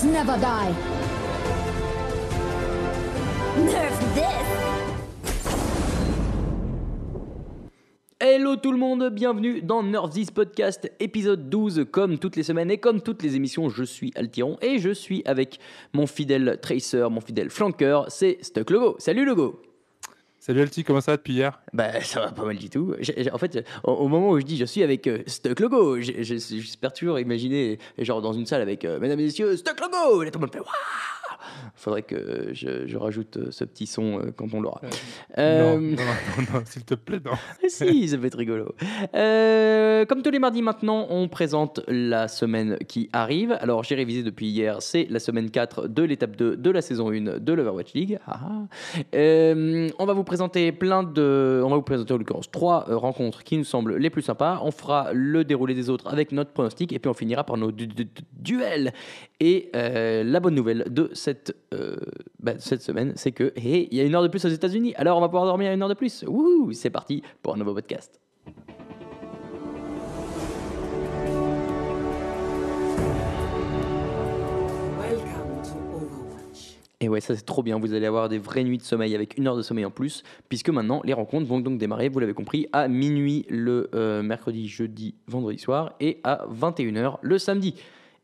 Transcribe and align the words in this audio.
Heroes 0.00 0.04
never 0.04 0.38
die. 0.38 0.74
Nerf 3.64 3.98
this! 4.14 4.24
Hello 8.20 8.56
tout 8.56 8.72
le 8.72 8.78
monde, 8.78 9.08
bienvenue 9.10 9.62
dans 9.62 9.82
Nerf 9.82 10.10
This 10.10 10.30
Podcast 10.30 10.90
épisode 11.00 11.48
12. 11.48 11.86
Comme 11.90 12.18
toutes 12.18 12.36
les 12.36 12.42
semaines 12.42 12.70
et 12.70 12.78
comme 12.78 13.00
toutes 13.00 13.22
les 13.22 13.36
émissions, 13.36 13.68
je 13.68 13.84
suis 13.84 14.12
Altiron 14.14 14.58
et 14.62 14.78
je 14.78 14.90
suis 14.90 15.22
avec 15.24 15.58
mon 15.92 16.06
fidèle 16.06 16.58
tracer, 16.60 17.06
mon 17.10 17.20
fidèle 17.20 17.50
flanqueur, 17.50 18.06
c'est 18.10 18.38
Stuck 18.42 18.70
Logo. 18.70 18.96
Salut 18.98 19.24
Logo 19.24 19.62
Salut 20.42 20.62
Alti, 20.62 20.84
comment 20.84 21.02
ça 21.02 21.12
va 21.12 21.16
depuis 21.18 21.34
hier? 21.34 21.60
Bah 21.74 22.00
ça 22.00 22.18
va 22.18 22.32
pas 22.32 22.46
mal 22.46 22.56
du 22.56 22.70
tout. 22.70 22.94
En 23.30 23.36
fait, 23.36 23.62
au, 23.84 24.08
moment 24.08 24.30
où 24.30 24.40
je 24.40 24.44
dis 24.46 24.56
je 24.56 24.64
suis 24.64 24.82
avec 24.82 25.06
euh, 25.06 25.18
Stuck 25.26 25.60
Logo, 25.60 26.00
j'espère 26.00 26.94
toujours 26.94 27.20
imaginer 27.20 27.78
genre 27.98 28.22
dans 28.22 28.32
une 28.32 28.46
salle 28.46 28.62
avec 28.62 28.86
euh, 28.86 28.98
mesdames 28.98 29.20
et 29.20 29.24
messieurs 29.24 29.54
Stuck 29.58 29.78
Logo. 29.78 30.22
Et 30.22 30.30
tout 30.30 30.38
le 30.38 30.46
monde 30.46 30.52
fait 30.54 30.60
waouh 30.60 30.70
Faudrait 31.74 32.02
que 32.02 32.50
je, 32.52 32.86
je 32.86 32.96
rajoute 32.96 33.36
euh, 33.36 33.50
ce 33.50 33.64
petit 33.64 33.86
son 33.86 34.18
euh, 34.20 34.30
quand 34.36 34.46
on 34.52 34.60
l'aura. 34.60 34.80
Euh, 35.38 35.74
Non, 35.76 35.80
non, 35.80 35.96
non, 35.96 36.44
non, 36.54 36.62
s'il 36.64 36.84
te 36.84 36.94
plaît, 36.94 37.20
non. 37.24 37.32
Si, 37.68 38.08
ça 38.08 38.16
va 38.16 38.26
être 38.26 38.38
rigolo. 38.38 38.74
Euh, 39.14 40.04
comme 40.06 40.22
tous 40.22 40.30
les 40.30 40.38
mardis 40.38 40.62
maintenant, 40.62 41.06
on 41.10 41.28
présente 41.28 41.80
la 41.88 42.28
semaine 42.28 42.76
qui 42.88 43.08
arrive. 43.12 43.56
Alors, 43.60 43.84
j'ai 43.84 43.94
révisé 43.94 44.22
depuis 44.22 44.46
hier, 44.48 44.82
c'est 44.82 45.06
la 45.10 45.18
semaine 45.18 45.50
4 45.50 45.88
de 45.88 46.02
l'étape 46.02 46.36
2 46.36 46.56
de 46.56 46.70
la 46.70 46.82
saison 46.82 47.10
1 47.10 47.38
de 47.38 47.52
l'Overwatch 47.52 47.92
League. 47.94 48.18
Ah, 48.26 48.40
ah. 48.42 48.62
Euh, 49.14 49.88
on 49.98 50.06
va 50.06 50.12
vous 50.12 50.24
présenter 50.24 50.72
plein 50.72 51.02
de... 51.02 51.62
On 51.64 51.68
va 51.70 51.76
vous 51.76 51.82
présenter 51.82 52.12
en 52.14 52.18
l'occurrence 52.18 52.50
trois 52.50 52.84
rencontres 52.88 53.42
qui 53.44 53.56
nous 53.56 53.64
semblent 53.64 53.96
les 53.96 54.10
plus 54.10 54.22
sympas. 54.22 54.60
On 54.62 54.70
fera 54.70 55.10
le 55.12 55.44
déroulé 55.44 55.74
des 55.74 55.90
autres 55.90 56.08
avec 56.12 56.32
notre 56.32 56.50
pronostic 56.52 56.92
et 56.92 56.98
puis 56.98 57.08
on 57.10 57.14
finira 57.14 57.44
par 57.44 57.56
nos 57.56 57.70
du- 57.72 57.86
du- 57.86 58.04
du- 58.04 58.10
duels. 58.32 58.92
Et 59.42 59.70
euh, 59.74 60.22
la 60.22 60.38
bonne 60.38 60.54
nouvelle 60.54 60.84
de 60.90 61.10
cette, 61.14 61.56
euh, 61.72 61.96
bah, 62.40 62.52
cette 62.58 62.82
semaine, 62.82 63.14
c'est 63.16 63.32
que 63.32 63.54
hey, 63.56 63.88
il 63.90 63.96
y 63.96 64.00
a 64.02 64.04
une 64.04 64.14
heure 64.14 64.22
de 64.22 64.28
plus 64.28 64.44
aux 64.44 64.50
États-Unis. 64.50 64.92
Alors 64.96 65.16
on 65.16 65.20
va 65.22 65.28
pouvoir 65.28 65.46
dormir 65.46 65.72
une 65.72 65.82
heure 65.82 65.88
de 65.88 65.94
plus. 65.94 66.24
Wouhou, 66.26 66.72
c'est 66.72 66.90
parti 66.90 67.22
pour 67.42 67.54
un 67.54 67.56
nouveau 67.56 67.72
podcast. 67.72 68.20
Et 77.02 77.08
ouais, 77.08 77.22
ça 77.22 77.34
c'est 77.34 77.46
trop 77.46 77.62
bien. 77.62 77.78
Vous 77.78 77.94
allez 77.94 78.04
avoir 78.04 78.28
des 78.28 78.36
vraies 78.36 78.62
nuits 78.62 78.76
de 78.76 78.82
sommeil 78.82 79.14
avec 79.14 79.38
une 79.38 79.48
heure 79.48 79.56
de 79.56 79.62
sommeil 79.62 79.86
en 79.86 79.90
plus, 79.90 80.22
puisque 80.50 80.68
maintenant 80.68 81.00
les 81.02 81.14
rencontres 81.14 81.46
vont 81.46 81.60
donc 81.60 81.78
démarrer, 81.78 82.10
vous 82.10 82.18
l'avez 82.18 82.34
compris, 82.34 82.66
à 82.74 82.88
minuit 82.88 83.46
le 83.48 83.88
euh, 83.94 84.22
mercredi, 84.22 84.68
jeudi, 84.68 85.14
vendredi 85.26 85.58
soir 85.58 85.94
et 85.98 86.20
à 86.24 86.46
21h 86.52 87.16
le 87.22 87.38
samedi. 87.38 87.74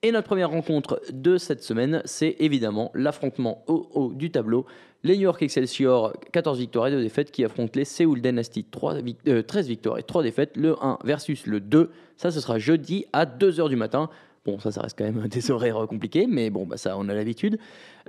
Et 0.07 0.13
notre 0.13 0.29
première 0.29 0.51
rencontre 0.51 1.01
de 1.13 1.37
cette 1.37 1.65
semaine, 1.65 2.01
c'est 2.05 2.37
évidemment 2.39 2.93
l'affrontement 2.95 3.65
au 3.67 3.89
haut 3.93 4.13
du 4.13 4.31
tableau. 4.31 4.65
Les 5.03 5.17
New 5.17 5.23
York 5.23 5.43
Excelsior, 5.43 6.13
14 6.31 6.61
victoires 6.61 6.87
et 6.87 6.91
2 6.93 7.03
défaites, 7.03 7.33
qui 7.33 7.45
affrontent 7.45 7.73
les 7.75 7.85
Seoul 7.85 8.21
Dynasty, 8.21 8.63
3 8.63 9.01
vic- 9.01 9.19
euh, 9.27 9.43
13 9.43 9.67
victoires 9.67 9.99
et 9.99 10.05
3 10.05 10.23
défaites, 10.23 10.57
le 10.57 10.77
1 10.81 10.99
versus 11.03 11.45
le 11.49 11.59
2. 11.59 11.91
Ça, 12.17 12.31
ce 12.31 12.39
sera 12.39 12.61
jeudi 12.61 13.07
à 13.13 13.27
2h 13.27 13.69
du 13.69 13.75
matin. 13.75 14.09
Bon, 14.47 14.61
ça, 14.61 14.71
ça 14.71 14.81
reste 14.81 14.97
quand 14.97 15.05
même 15.05 15.27
des 15.29 15.51
horaires 15.51 15.83
euh, 15.83 15.87
compliqués, 15.87 16.27
mais 16.29 16.51
bon, 16.51 16.65
bah, 16.67 16.77
ça, 16.77 16.97
on 16.97 17.09
a 17.09 17.15
l'habitude. 17.15 17.59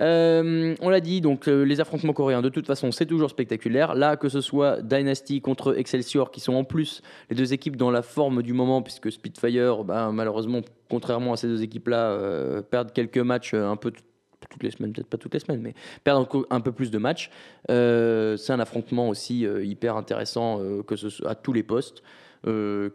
Euh, 0.00 0.76
on 0.80 0.88
l'a 0.88 1.00
dit, 1.00 1.20
donc 1.20 1.48
euh, 1.48 1.64
les 1.64 1.80
affrontements 1.80 2.12
coréens, 2.12 2.40
de 2.42 2.48
toute 2.48 2.66
façon, 2.66 2.92
c'est 2.92 3.06
toujours 3.06 3.28
spectaculaire. 3.30 3.96
Là, 3.96 4.16
que 4.16 4.28
ce 4.28 4.40
soit 4.40 4.80
Dynasty 4.80 5.40
contre 5.40 5.76
Excelsior, 5.76 6.30
qui 6.30 6.40
sont 6.40 6.54
en 6.54 6.62
plus 6.62 7.02
les 7.28 7.36
deux 7.36 7.52
équipes 7.52 7.74
dans 7.76 7.90
la 7.90 8.02
forme 8.02 8.42
du 8.44 8.52
moment, 8.52 8.82
puisque 8.82 9.10
Spitfire, 9.10 9.82
bah, 9.82 10.10
malheureusement, 10.12 10.60
contrairement 10.88 11.32
à 11.32 11.36
ces 11.36 11.48
deux 11.48 11.62
équipes-là, 11.62 12.62
perdent 12.70 12.92
quelques 12.92 13.18
matchs 13.18 13.54
un 13.54 13.76
peu 13.76 13.90
tout- 13.90 14.02
toutes 14.48 14.62
les 14.62 14.70
semaines, 14.70 14.92
peut-être 14.92 15.08
pas 15.08 15.18
toutes 15.18 15.34
les 15.34 15.40
semaines, 15.40 15.60
mais 15.60 15.74
perdent 16.04 16.22
encore 16.22 16.46
un 16.50 16.60
peu 16.60 16.70
plus 16.72 16.90
de 16.92 16.98
matchs. 16.98 17.28
C'est 17.68 18.52
un 18.52 18.60
affrontement 18.60 19.08
aussi 19.08 19.40
hyper 19.40 19.96
intéressant 19.96 20.60
que 20.86 20.94
ce 20.96 21.08
soit 21.10 21.28
à 21.30 21.34
tous 21.34 21.52
les 21.52 21.62
postes. 21.64 22.02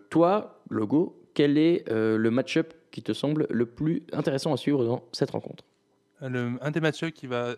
Toi, 0.10 0.62
Logo, 0.70 1.22
quel 1.36 1.58
est 1.58 1.84
le 1.92 2.30
match-up 2.32 2.74
qui 2.94 3.02
te 3.04 3.12
semble 3.12 3.48
le 3.50 3.66
plus 3.66 4.04
intéressant 4.14 4.54
à 4.54 4.58
suivre 4.58 4.86
dans 4.86 5.04
cette 5.12 5.32
rencontre 5.32 5.66
Le- 6.22 6.54
un 6.62 6.72
des 6.72 6.80
matchs 6.80 7.10
qui 7.12 7.28
va, 7.28 7.56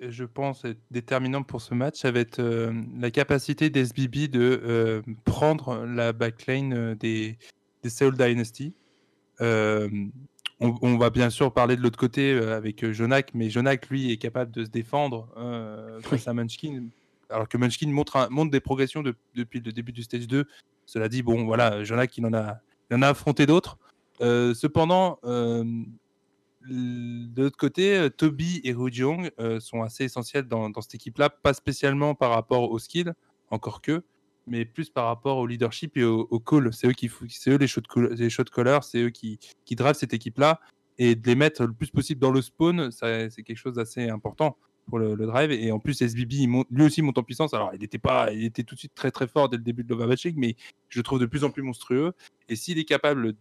je 0.00 0.24
pense, 0.24 0.64
être 0.64 0.78
déterminant 0.90 1.42
pour 1.42 1.60
ce 1.62 1.74
match, 1.74 1.96
ça 1.98 2.12
va 2.12 2.20
être 2.20 2.38
euh, 2.38 2.72
la 3.00 3.10
capacité 3.10 3.70
d'SBB 3.70 4.28
de 4.28 4.60
euh, 4.62 5.02
prendre 5.24 5.84
la 5.86 6.12
backline 6.12 6.74
euh, 6.74 6.94
des, 6.94 7.38
des 7.82 7.88
Seoul 7.90 8.16
Dynasty. 8.16 8.74
Euh, 9.40 9.88
on, 10.60 10.74
on 10.82 10.96
va 10.98 11.10
bien 11.10 11.30
sûr 11.30 11.52
parler 11.52 11.76
de 11.76 11.80
l'autre 11.80 11.98
côté 11.98 12.32
avec 12.32 12.88
Jonak, 12.92 13.30
mais 13.34 13.50
Jonak, 13.50 13.88
lui, 13.88 14.12
est 14.12 14.18
capable 14.18 14.52
de 14.52 14.64
se 14.64 14.70
défendre 14.70 15.28
face 16.02 16.28
à 16.28 16.34
Munchkin, 16.34 16.84
alors 17.30 17.48
que 17.48 17.56
Munchkin 17.58 17.88
montre, 17.88 18.16
un- 18.16 18.28
montre 18.28 18.50
des 18.52 18.60
progressions 18.60 19.02
de- 19.02 19.16
depuis 19.34 19.60
le 19.60 19.72
début 19.72 19.92
du 19.92 20.02
stage 20.04 20.28
2. 20.28 20.44
Cela 20.86 21.08
dit, 21.08 21.22
bon, 21.22 21.44
voilà, 21.46 21.82
Jonak, 21.82 22.16
il 22.18 22.26
en 22.26 22.34
a, 22.34 22.58
il 22.90 22.96
en 22.96 23.02
a 23.02 23.08
affronté 23.08 23.46
d'autres. 23.46 23.78
Euh, 24.20 24.54
cependant, 24.54 25.18
euh, 25.24 25.64
de 26.68 27.42
l'autre 27.42 27.56
côté, 27.56 27.96
euh, 27.96 28.08
Toby 28.08 28.60
et 28.64 28.72
Rujiong 28.72 29.30
euh, 29.38 29.60
sont 29.60 29.82
assez 29.82 30.04
essentiels 30.04 30.44
dans, 30.44 30.70
cette 30.80 30.94
équipe-là, 30.94 31.30
pas 31.30 31.52
spécialement 31.52 32.14
par 32.14 32.30
rapport 32.30 32.70
au 32.70 32.78
skill, 32.78 33.14
encore 33.50 33.82
que, 33.82 34.02
mais 34.46 34.64
plus 34.64 34.90
par 34.90 35.06
rapport 35.06 35.38
au 35.38 35.46
leadership 35.46 35.96
et 35.96 36.04
au, 36.04 36.40
call. 36.40 36.72
C'est 36.72 36.86
eux, 36.86 36.92
qui, 36.92 37.10
eux 37.48 37.56
les 37.56 37.66
shot, 37.66 37.82
les 37.96 38.28
callers, 38.54 38.78
c'est 38.82 38.98
eux 38.98 39.10
qui, 39.10 39.38
qui 39.64 39.76
drivent 39.76 39.94
cette 39.94 40.14
équipe-là. 40.14 40.60
Et 40.96 41.16
de 41.16 41.26
les 41.26 41.34
mettre 41.34 41.64
le 41.64 41.72
plus 41.72 41.90
possible 41.90 42.20
dans 42.20 42.30
le 42.30 42.40
spawn, 42.40 42.92
c'est 42.92 43.42
quelque 43.42 43.56
chose 43.56 43.74
d'assez 43.74 44.08
important 44.08 44.56
pour 44.88 44.98
le, 44.98 45.16
drive. 45.16 45.50
Et 45.52 45.72
en 45.72 45.78
plus, 45.78 46.00
SBB, 46.00 46.46
lui 46.70 46.84
aussi 46.84 47.02
monte 47.02 47.18
en 47.18 47.22
puissance. 47.22 47.54
Alors, 47.54 47.70
il 47.74 47.82
était, 47.82 47.98
pas, 47.98 48.32
il 48.32 48.44
était 48.44 48.62
tout 48.62 48.74
de 48.74 48.80
suite 48.80 48.94
très 48.94 49.10
très 49.10 49.26
fort 49.26 49.48
dès 49.48 49.56
le 49.56 49.62
début 49.62 49.84
de 49.84 49.88
l'Overwatch 49.88 50.26
mais 50.36 50.56
je 50.88 50.98
le 50.98 51.02
trouve 51.02 51.18
de 51.18 51.26
plus 51.26 51.44
en 51.44 51.50
plus 51.50 51.62
monstrueux. 51.62 52.12
Et 52.48 52.56
s'il 52.56 52.78
est 52.78 52.84
capable 52.84 53.32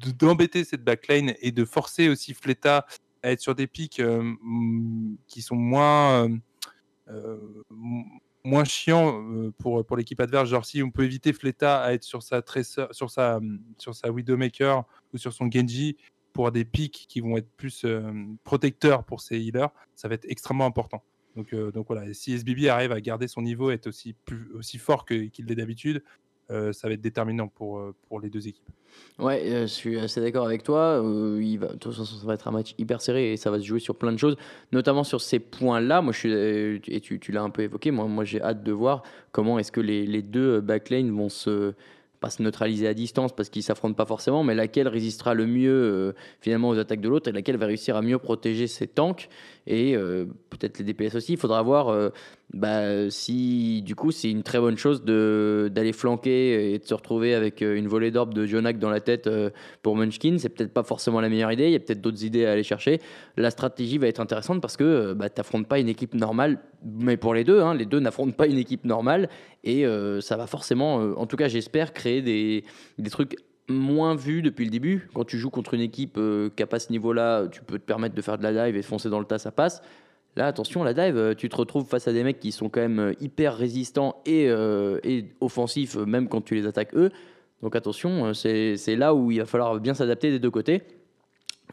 de- 0.00 0.10
d'embêter 0.12 0.64
cette 0.64 0.84
backline 0.84 1.34
et 1.40 1.52
de 1.52 1.64
forcer 1.64 2.08
aussi 2.08 2.34
Fleta 2.34 2.86
à 3.22 3.30
être 3.30 3.40
sur 3.40 3.54
des 3.54 3.66
pics 3.66 4.00
euh, 4.00 4.22
mm, 4.42 5.16
qui 5.26 5.42
sont 5.42 5.56
moins, 5.56 6.24
euh, 6.24 6.36
euh, 7.08 7.38
moins 8.44 8.64
chiants 8.64 9.24
pour, 9.58 9.84
pour 9.84 9.96
l'équipe 9.96 10.20
adverse, 10.20 10.48
genre 10.48 10.64
si 10.64 10.82
on 10.82 10.90
peut 10.90 11.04
éviter 11.04 11.32
Fleta 11.32 11.82
à 11.82 11.92
être 11.92 12.02
sur 12.02 12.22
sa, 12.22 12.42
Tracer- 12.42 12.88
sur 12.92 13.10
sa, 13.10 13.40
sur 13.78 13.94
sa 13.94 14.10
Widowmaker 14.10 14.84
ou 15.12 15.18
sur 15.18 15.32
son 15.32 15.48
Genji 15.50 15.96
pour 16.32 16.50
des 16.50 16.64
pics 16.64 17.06
qui 17.08 17.20
vont 17.20 17.36
être 17.36 17.50
plus 17.56 17.84
euh, 17.84 18.02
protecteurs 18.44 19.04
pour 19.04 19.20
ses 19.20 19.38
healers, 19.38 19.68
ça 19.94 20.08
va 20.08 20.14
être 20.14 20.26
extrêmement 20.28 20.66
important. 20.66 21.02
Donc, 21.36 21.52
euh, 21.52 21.70
donc 21.70 21.86
voilà, 21.88 22.12
si 22.12 22.32
SBB 22.32 22.68
arrive 22.68 22.92
à 22.92 23.00
garder 23.00 23.28
son 23.28 23.42
niveau 23.42 23.70
être 23.70 23.86
aussi, 23.86 24.14
aussi 24.54 24.78
fort 24.78 25.06
qu'il 25.06 25.30
l'est 25.46 25.54
d'habitude, 25.54 26.02
euh, 26.50 26.72
ça 26.72 26.88
va 26.88 26.94
être 26.94 27.00
déterminant 27.00 27.48
pour, 27.48 27.82
pour 28.08 28.20
les 28.20 28.28
deux 28.28 28.46
équipes. 28.48 28.68
Ouais, 29.18 29.42
je 29.62 29.66
suis 29.66 29.98
assez 29.98 30.20
d'accord 30.20 30.44
avec 30.44 30.62
toi. 30.62 31.00
Il 31.40 31.56
va, 31.56 31.68
de 31.68 31.76
toute 31.76 31.94
façon, 31.94 32.04
ça 32.04 32.26
va 32.26 32.34
être 32.34 32.48
un 32.48 32.50
match 32.50 32.74
hyper 32.76 33.00
serré 33.00 33.32
et 33.32 33.36
ça 33.38 33.50
va 33.50 33.58
se 33.58 33.64
jouer 33.64 33.80
sur 33.80 33.96
plein 33.96 34.12
de 34.12 34.18
choses, 34.18 34.36
notamment 34.70 35.04
sur 35.04 35.22
ces 35.22 35.38
points-là. 35.38 36.02
Moi, 36.02 36.12
je 36.12 36.18
suis, 36.18 36.94
et 36.94 37.00
tu, 37.00 37.32
l'as 37.32 37.42
un 37.42 37.48
peu 37.48 37.62
évoqué, 37.62 37.90
moi, 37.90 38.06
moi 38.06 38.24
j'ai 38.24 38.42
hâte 38.42 38.62
de 38.62 38.72
voir 38.72 39.02
comment 39.30 39.58
est-ce 39.58 39.72
que 39.72 39.80
les, 39.80 40.04
les 40.06 40.20
deux 40.20 40.60
backlanes 40.60 41.10
vont 41.10 41.30
se 41.30 41.72
pas 42.22 42.30
se 42.30 42.42
neutraliser 42.42 42.86
à 42.86 42.94
distance 42.94 43.34
parce 43.34 43.50
qu'ils 43.50 43.64
s'affrontent 43.64 43.94
pas 43.94 44.06
forcément, 44.06 44.44
mais 44.44 44.54
laquelle 44.54 44.88
résistera 44.88 45.34
le 45.34 45.46
mieux 45.46 45.70
euh, 45.70 46.12
finalement 46.40 46.70
aux 46.70 46.78
attaques 46.78 47.00
de 47.00 47.08
l'autre 47.08 47.28
et 47.28 47.32
laquelle 47.32 47.56
va 47.56 47.66
réussir 47.66 47.96
à 47.96 48.02
mieux 48.02 48.18
protéger 48.18 48.68
ses 48.68 48.86
tanks? 48.86 49.28
Et 49.66 49.96
euh, 49.96 50.26
peut-être 50.50 50.78
les 50.78 50.84
DPS 50.84 51.14
aussi. 51.14 51.32
Il 51.34 51.38
faudra 51.38 51.62
voir 51.62 51.88
euh, 51.88 52.10
bah, 52.52 53.10
si 53.10 53.82
du 53.82 53.94
coup 53.94 54.10
c'est 54.10 54.30
une 54.30 54.42
très 54.42 54.58
bonne 54.58 54.76
chose 54.76 55.04
d'aller 55.04 55.92
flanquer 55.92 56.74
et 56.74 56.78
de 56.78 56.84
se 56.84 56.94
retrouver 56.94 57.34
avec 57.34 57.62
euh, 57.62 57.76
une 57.76 57.88
volée 57.88 58.10
d'orbe 58.10 58.34
de 58.34 58.46
Jonak 58.46 58.78
dans 58.78 58.90
la 58.90 59.00
tête 59.00 59.28
pour 59.82 59.96
Munchkin. 59.96 60.36
C'est 60.38 60.48
peut-être 60.48 60.72
pas 60.72 60.82
forcément 60.82 61.20
la 61.20 61.28
meilleure 61.28 61.52
idée. 61.52 61.66
Il 61.66 61.72
y 61.72 61.76
a 61.76 61.80
peut-être 61.80 62.00
d'autres 62.00 62.24
idées 62.24 62.46
à 62.46 62.52
aller 62.52 62.64
chercher. 62.64 63.00
La 63.36 63.50
stratégie 63.50 63.98
va 63.98 64.08
être 64.08 64.20
intéressante 64.20 64.60
parce 64.60 64.76
que 64.76 65.12
bah, 65.12 65.28
t'affrontes 65.28 65.68
pas 65.68 65.78
une 65.78 65.88
équipe 65.88 66.14
normale, 66.14 66.58
mais 66.84 67.16
pour 67.16 67.34
les 67.34 67.44
deux, 67.44 67.60
hein, 67.60 67.74
les 67.74 67.86
deux 67.86 68.00
n'affrontent 68.00 68.32
pas 68.32 68.46
une 68.46 68.58
équipe 68.58 68.84
normale 68.84 69.28
et 69.64 69.84
ça 70.20 70.36
va 70.36 70.46
forcément, 70.46 70.96
en 70.96 71.26
tout 71.26 71.36
cas 71.36 71.48
j'espère, 71.48 71.92
créer 71.92 72.20
des, 72.20 72.64
des 72.98 73.10
trucs 73.10 73.36
moins 73.68 74.14
vus 74.14 74.42
depuis 74.42 74.64
le 74.64 74.70
début. 74.70 75.08
Quand 75.14 75.24
tu 75.24 75.38
joues 75.38 75.50
contre 75.50 75.74
une 75.74 75.80
équipe 75.80 76.16
euh, 76.18 76.50
qui 76.54 76.62
n'a 76.62 76.66
pas 76.66 76.78
ce 76.78 76.90
niveau-là, 76.90 77.46
tu 77.48 77.62
peux 77.62 77.78
te 77.78 77.84
permettre 77.84 78.14
de 78.14 78.22
faire 78.22 78.38
de 78.38 78.42
la 78.42 78.52
dive 78.52 78.76
et 78.76 78.82
foncer 78.82 79.08
dans 79.08 79.20
le 79.20 79.24
tas, 79.24 79.38
ça 79.38 79.52
passe. 79.52 79.82
Là, 80.34 80.46
attention, 80.46 80.82
la 80.82 80.94
dive, 80.94 81.16
euh, 81.16 81.34
tu 81.34 81.48
te 81.48 81.56
retrouves 81.56 81.86
face 81.86 82.08
à 82.08 82.12
des 82.12 82.24
mecs 82.24 82.40
qui 82.40 82.52
sont 82.52 82.68
quand 82.68 82.80
même 82.80 82.98
euh, 82.98 83.12
hyper 83.20 83.54
résistants 83.54 84.22
et, 84.24 84.48
euh, 84.48 84.98
et 85.04 85.26
offensifs, 85.40 85.96
euh, 85.96 86.06
même 86.06 86.28
quand 86.28 86.40
tu 86.40 86.54
les 86.54 86.66
attaques 86.66 86.94
eux. 86.94 87.10
Donc 87.62 87.76
attention, 87.76 88.26
euh, 88.26 88.32
c'est 88.32 88.96
là 88.96 89.14
où 89.14 89.30
il 89.30 89.38
va 89.38 89.46
falloir 89.46 89.78
bien 89.78 89.94
s'adapter 89.94 90.30
des 90.30 90.38
deux 90.38 90.50
côtés. 90.50 90.82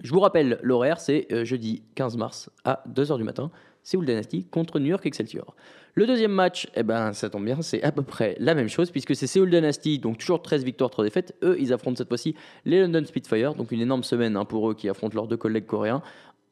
Je 0.03 0.13
vous 0.13 0.19
rappelle, 0.19 0.59
l'horaire, 0.61 0.99
c'est 0.99 1.27
euh, 1.31 1.43
jeudi 1.43 1.83
15 1.95 2.15
mars 2.15 2.49
à 2.63 2.83
2h 2.93 3.17
du 3.17 3.23
matin. 3.23 3.51
Seoul 3.83 4.05
Dynasty 4.05 4.45
contre 4.45 4.79
New 4.79 4.87
York 4.87 5.05
Excelsior. 5.05 5.55
Le 5.95 6.05
deuxième 6.05 6.31
match, 6.31 6.67
eh 6.75 6.83
ben, 6.83 7.13
ça 7.13 7.29
tombe 7.29 7.45
bien, 7.45 7.61
c'est 7.61 7.83
à 7.83 7.91
peu 7.91 8.03
près 8.03 8.35
la 8.39 8.55
même 8.55 8.69
chose, 8.69 8.91
puisque 8.91 9.15
c'est 9.15 9.27
Seoul 9.27 9.49
Dynasty, 9.49 9.99
donc 9.99 10.17
toujours 10.17 10.41
13 10.41 10.63
victoires, 10.63 10.89
3 10.89 11.03
défaites. 11.03 11.35
Eux, 11.43 11.57
ils 11.59 11.73
affrontent 11.73 11.97
cette 11.97 12.07
fois-ci 12.07 12.35
les 12.65 12.81
London 12.81 13.03
Spitfire, 13.05 13.55
donc 13.55 13.71
une 13.71 13.81
énorme 13.81 14.03
semaine 14.03 14.37
hein, 14.37 14.45
pour 14.45 14.69
eux 14.69 14.75
qui 14.75 14.87
affrontent 14.87 15.15
leurs 15.15 15.27
deux 15.27 15.37
collègues 15.37 15.65
coréens. 15.65 16.01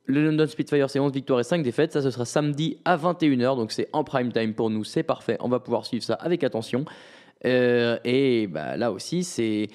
Le 0.06 0.24
London 0.24 0.48
Spitfire, 0.48 0.90
c'est 0.90 1.00
11 1.00 1.12
victoires 1.12 1.42
et 1.42 1.44
5 1.44 1.64
défaites. 1.64 1.92
Ça, 1.92 2.02
ce 2.02 2.12
sera 2.12 2.24
samedi 2.24 2.78
à 2.86 2.96
21h. 2.96 3.58
Donc, 3.58 3.74
c'est 3.74 3.90
en 3.92 4.06
prime 4.06 4.32
time 4.32 4.54
pour 4.54 4.70
nous. 4.70 4.86
C'est 4.86 5.04
parfait. 5.04 5.36
On 5.42 5.50
va 5.50 5.60
pouvoir 5.60 5.86
suivre 5.86 6.04
ça 6.04 6.14
avec 6.14 6.46
attention. 6.46 6.86
Euh, 7.46 8.00
et 8.04 8.48
bah, 8.48 8.78
là 8.78 8.92
aussi, 8.92 9.24
c'est 9.24 9.68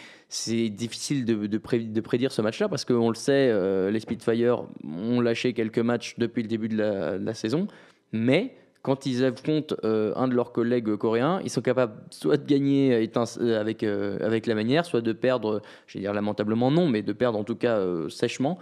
difficile 0.70 1.24
de, 1.24 1.46
de, 1.46 1.58
pré- 1.58 1.78
de 1.84 2.00
prédire 2.00 2.32
ce 2.32 2.42
match-là 2.42 2.68
parce 2.68 2.84
qu'on 2.84 3.08
le 3.08 3.14
sait, 3.14 3.50
euh, 3.50 3.90
les 3.90 4.00
Spitfire 4.00 4.64
ont 4.84 5.20
lâché 5.20 5.52
quelques 5.52 5.78
matchs 5.78 6.14
depuis 6.18 6.42
le 6.42 6.48
début 6.48 6.68
de 6.68 6.76
la, 6.76 7.34
saison. 7.34 7.68
Mais 8.12 8.54
quand 8.82 9.06
ils 9.06 9.24
affrontent 9.24 9.76
euh, 9.84 10.12
un 10.16 10.26
de 10.26 10.34
leurs 10.34 10.52
collègues 10.52 10.96
coréens, 10.96 11.40
ils 11.44 11.50
sont 11.50 11.60
capables 11.62 11.94
soit 12.10 12.36
de 12.36 12.46
gagner 12.46 13.08
euh, 13.16 13.60
avec, 13.60 13.82
avec 13.84 14.46
la 14.46 14.54
manière, 14.54 14.84
soit 14.84 15.00
de 15.00 15.12
perdre, 15.12 15.62
je 15.86 15.98
vais 15.98 16.00
dire 16.02 16.12
lamentablement 16.12 16.70
non, 16.70 16.88
mais 16.88 17.02
de 17.02 17.12
perdre 17.12 17.38
en 17.38 17.44
tout 17.44 17.56
cas 17.56 17.80
sèchement. 18.08 18.58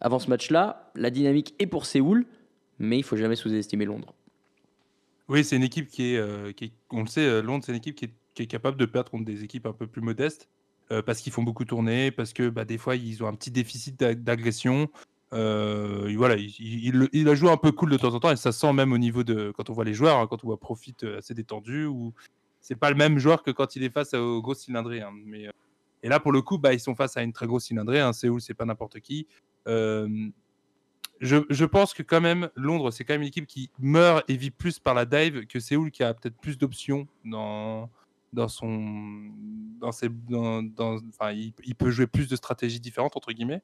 Avant 0.00 0.18
ce 0.18 0.28
match-là, 0.30 0.92
la 0.94 1.10
dynamique 1.10 1.54
est 1.58 1.66
pour 1.66 1.86
Séoul, 1.86 2.26
mais 2.78 2.98
il 2.98 3.02
faut 3.02 3.16
jamais 3.16 3.36
sous-estimer 3.36 3.84
Londres. 3.84 4.14
Oui, 5.28 5.44
c'est 5.44 5.56
une 5.56 5.62
équipe 5.64 5.88
qui 5.88 6.14
est, 6.14 6.54
qui 6.54 6.66
est- 6.66 6.72
on 6.90 7.00
le 7.02 7.06
sait, 7.06 7.42
Londres, 7.42 7.64
c'est 7.66 7.72
une 7.72 7.78
équipe 7.78 7.96
qui 7.96 8.04
est, 8.06 8.12
qui 8.38 8.44
est 8.44 8.46
capable 8.46 8.76
de 8.76 8.86
perdre 8.86 9.10
contre 9.10 9.24
des 9.24 9.42
équipes 9.42 9.66
un 9.66 9.72
peu 9.72 9.88
plus 9.88 10.00
modestes 10.00 10.48
euh, 10.92 11.02
parce 11.02 11.20
qu'ils 11.20 11.32
font 11.32 11.42
beaucoup 11.42 11.64
tourner, 11.64 12.12
parce 12.12 12.32
que 12.32 12.48
bah, 12.48 12.64
des 12.64 12.78
fois 12.78 12.94
ils 12.94 13.24
ont 13.24 13.26
un 13.26 13.34
petit 13.34 13.50
déficit 13.50 13.98
d'a- 13.98 14.14
d'agression. 14.14 14.88
Euh, 15.32 16.14
voilà, 16.16 16.36
il, 16.36 17.08
il, 17.12 17.24
la 17.24 17.34
joue 17.34 17.50
un 17.50 17.56
peu 17.56 17.72
cool 17.72 17.90
de 17.90 17.96
temps 17.96 18.14
en 18.14 18.20
temps 18.20 18.30
et 18.30 18.36
ça 18.36 18.52
sent 18.52 18.72
même 18.72 18.92
au 18.92 18.98
niveau 18.98 19.24
de 19.24 19.52
quand 19.56 19.70
on 19.70 19.72
voit 19.72 19.84
les 19.84 19.92
joueurs, 19.92 20.18
hein, 20.18 20.28
quand 20.28 20.44
on 20.44 20.46
voit 20.46 20.60
Profit 20.60 20.94
euh, 21.02 21.18
assez 21.18 21.34
détendu 21.34 21.84
ou 21.86 22.14
c'est 22.60 22.76
pas 22.76 22.90
le 22.90 22.96
même 22.96 23.18
joueur 23.18 23.42
que 23.42 23.50
quand 23.50 23.74
il 23.74 23.82
est 23.82 23.90
face 23.90 24.14
aux 24.14 24.40
gros 24.40 24.54
cylindrés. 24.54 25.00
hein, 25.00 25.10
mais, 25.26 25.48
et 26.04 26.08
là 26.08 26.20
pour 26.20 26.30
le 26.30 26.40
coup, 26.40 26.58
bah, 26.58 26.72
ils 26.72 26.80
sont 26.80 26.94
face 26.94 27.16
à 27.16 27.24
une 27.24 27.32
très 27.32 27.48
grosse 27.48 27.64
cylindrée. 27.64 27.98
Hein, 28.00 28.12
Séoul, 28.12 28.40
c'est 28.40 28.54
pas 28.54 28.64
n'importe 28.64 29.00
qui. 29.00 29.26
Je, 31.20 31.38
je 31.50 31.64
pense 31.64 31.92
que 31.94 32.04
quand 32.04 32.20
même, 32.20 32.48
Londres, 32.54 32.92
c'est 32.92 33.02
quand 33.02 33.14
même 33.14 33.22
une 33.22 33.28
équipe 33.28 33.48
qui 33.48 33.70
meurt 33.80 34.22
et 34.30 34.36
vit 34.36 34.52
plus 34.52 34.78
par 34.78 34.94
la 34.94 35.04
dive 35.04 35.46
que 35.46 35.58
Séoul, 35.58 35.90
qui 35.90 36.04
a 36.04 36.14
peut-être 36.14 36.36
plus 36.36 36.56
d'options 36.56 37.08
dans, 37.24 37.90
dans 38.32 38.48
son. 38.48 39.30
Dans 39.80 39.92
ses, 39.92 40.08
dans, 40.08 40.64
enfin, 41.08 41.30
il, 41.30 41.52
peut 41.76 41.90
jouer 41.90 42.08
plus 42.08 42.28
de 42.28 42.34
stratégies 42.34 42.80
différentes, 42.80 43.16
entre 43.16 43.32
guillemets. 43.32 43.62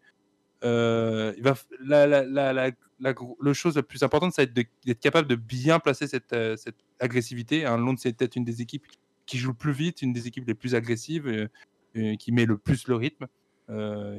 Euh, 0.65 1.35
il 1.37 1.43
va, 1.43 1.55
la, 1.81 2.07
la, 2.07 2.25
la, 2.25 2.71
la, 3.01 3.53
chose 3.53 3.77
la 3.77 3.83
plus 3.83 4.03
importante, 4.03 4.33
ça 4.33 4.43
va 4.43 4.45
être 4.45 4.55
d'être 4.55 5.01
capable 5.01 5.29
de 5.29 5.35
bien 5.35 5.79
placer 5.81 6.07
cette, 6.07 6.33
euh, 6.33 6.57
cette 6.57 6.77
agressivité. 7.01 7.67
Hein, 7.67 7.79
Londres, 7.79 7.99
c'est 8.01 8.17
peut-être 8.17 8.37
une 8.37 8.45
des 8.45 8.63
équipes 8.63 8.87
qui 9.27 9.39
joue 9.39 9.51
le 9.51 9.57
plus 9.57 9.73
vite, 9.73 10.03
une 10.03 10.13
des 10.13 10.29
équipes 10.29 10.47
les 10.47 10.55
plus 10.55 10.75
agressives, 10.75 11.27
euh, 11.97 12.17
qui 12.17 12.33
met 12.33 12.47
le 12.47 12.57
plus 12.59 12.87
le 12.87 12.95
rythme, 12.95 13.27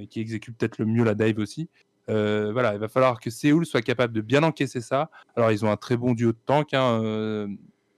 qui 0.09 0.19
exécute 0.19 0.57
peut-être 0.57 0.77
le 0.77 0.85
mieux 0.85 1.03
la 1.03 1.15
dive 1.15 1.39
aussi. 1.39 1.69
Voilà, 2.07 2.73
il 2.73 2.79
va 2.79 2.89
falloir 2.89 3.19
que 3.19 3.29
Séoul 3.29 3.65
soit 3.65 3.81
capable 3.81 4.13
de 4.13 4.21
bien 4.21 4.43
encaisser 4.43 4.81
ça. 4.81 5.09
Alors, 5.35 5.51
ils 5.51 5.63
ont 5.65 5.71
un 5.71 5.77
très 5.77 5.97
bon 5.97 6.13
duo 6.13 6.31
de 6.31 6.37
tank. 6.45 6.73
hein, 6.73 7.47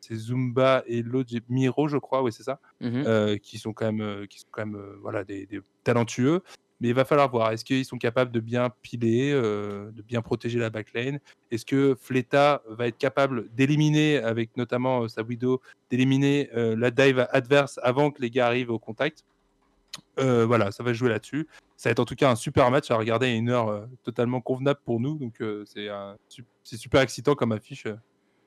c'est 0.07 0.15
Zumba 0.15 0.83
et 0.87 1.01
l'autre, 1.01 1.31
Miro, 1.49 1.87
je 1.87 1.97
crois, 1.97 2.23
oui, 2.23 2.31
c'est 2.31 2.43
ça, 2.43 2.59
Mhm. 2.81 3.03
euh, 3.07 3.37
qui 3.37 3.57
sont 3.57 3.73
quand 3.73 3.85
même, 3.85 4.01
euh, 4.01 4.25
qui 4.25 4.39
sont 4.39 4.47
quand 4.51 4.65
même 4.65 4.75
euh, 4.75 4.95
voilà, 5.01 5.23
des, 5.23 5.45
des 5.45 5.59
talentueux. 5.83 6.41
Mais 6.79 6.89
il 6.89 6.93
va 6.93 7.05
falloir 7.05 7.29
voir, 7.29 7.51
est-ce 7.51 7.65
qu'ils 7.65 7.85
sont 7.85 7.97
capables 7.97 8.31
de 8.31 8.39
bien 8.39 8.69
piler, 8.83 9.31
de 9.31 10.01
bien 10.03 10.21
protéger 10.21 10.59
la 10.59 10.69
backlane? 10.69 11.19
Est-ce 11.49 11.65
que 11.65 11.95
Fleta 11.99 12.61
va 12.69 12.85
être 12.85 12.99
capable 12.99 13.49
d'éliminer, 13.55 14.17
avec 14.19 14.55
notamment 14.57 15.07
sa 15.07 15.23
Widow, 15.23 15.59
d'éliminer 15.89 16.49
la 16.53 16.91
dive 16.91 17.27
adverse 17.31 17.79
avant 17.81 18.11
que 18.11 18.21
les 18.21 18.29
gars 18.29 18.45
arrivent 18.45 18.69
au 18.69 18.77
contact? 18.77 19.25
Euh, 20.19 20.45
Voilà, 20.45 20.71
ça 20.71 20.83
va 20.83 20.93
jouer 20.93 21.09
là-dessus. 21.09 21.47
Ça 21.77 21.89
va 21.89 21.91
être 21.93 21.99
en 21.99 22.05
tout 22.05 22.13
cas 22.15 22.29
un 22.29 22.35
super 22.35 22.69
match 22.69 22.91
à 22.91 22.95
regarder 22.95 23.25
à 23.25 23.33
une 23.33 23.49
heure 23.49 23.69
euh, 23.69 23.85
totalement 24.03 24.41
convenable 24.41 24.79
pour 24.85 24.99
nous. 24.99 25.17
Donc 25.17 25.41
euh, 25.41 25.65
c'est 25.65 26.77
super 26.77 27.01
excitant 27.01 27.33
comme 27.33 27.53
affiche 27.53 27.87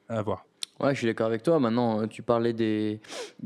à 0.08 0.22
voir. 0.22 0.46
Ouais, 0.80 0.94
je 0.94 0.98
suis 0.98 1.06
d'accord 1.06 1.26
avec 1.26 1.42
toi. 1.42 1.60
Maintenant, 1.60 2.00
euh, 2.00 2.06
tu 2.06 2.22
parlais 2.22 2.54
des, 2.54 3.00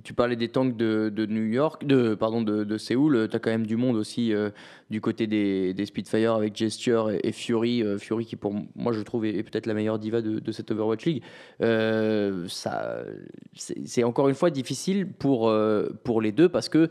tu 0.05 0.15
parlais 0.15 0.37
des 0.37 0.49
tanks 0.49 0.77
de, 0.77 1.09
de 1.13 1.27
New 1.27 1.43
York, 1.43 1.85
de, 1.85 2.15
pardon, 2.15 2.43
de, 2.43 2.63
de 2.63 2.79
Séoul. 2.79 3.29
Tu 3.29 3.35
as 3.35 3.41
quand 3.41 3.51
même 3.51 3.67
du 3.67 3.77
monde 3.77 3.97
aussi 3.97 4.33
euh, 4.33 4.51
du 4.89 5.01
côté 5.01 5.27
des, 5.27 5.75
des 5.75 5.87
Spitfire 5.87 6.35
avec 6.35 6.55
Gesture 6.57 7.11
et, 7.11 7.33
Fury. 7.33 7.83
euh, 7.83 7.99
Fury 7.99 8.25
qui, 8.25 8.37
pour 8.37 8.55
moi, 8.77 8.93
je 8.93 9.01
trouve, 9.01 9.25
est, 9.27 9.43
peut-être 9.43 9.67
la 9.67 9.75
meilleure 9.75 9.99
diva 9.99 10.23
de, 10.23 10.39
de 10.39 10.53
cette 10.53 10.71
Overwatch 10.71 11.05
League. 11.07 11.23
Euh, 11.61 12.47
c'est 13.55 14.05
encore 14.05 14.29
une 14.29 14.37
fois 14.37 14.51
difficile 14.51 15.09
pour, 15.11 15.49
euh, 15.49 15.89
pour 16.05 16.21
les 16.21 16.31
deux 16.31 16.49
parce 16.49 16.69
que 16.69 16.89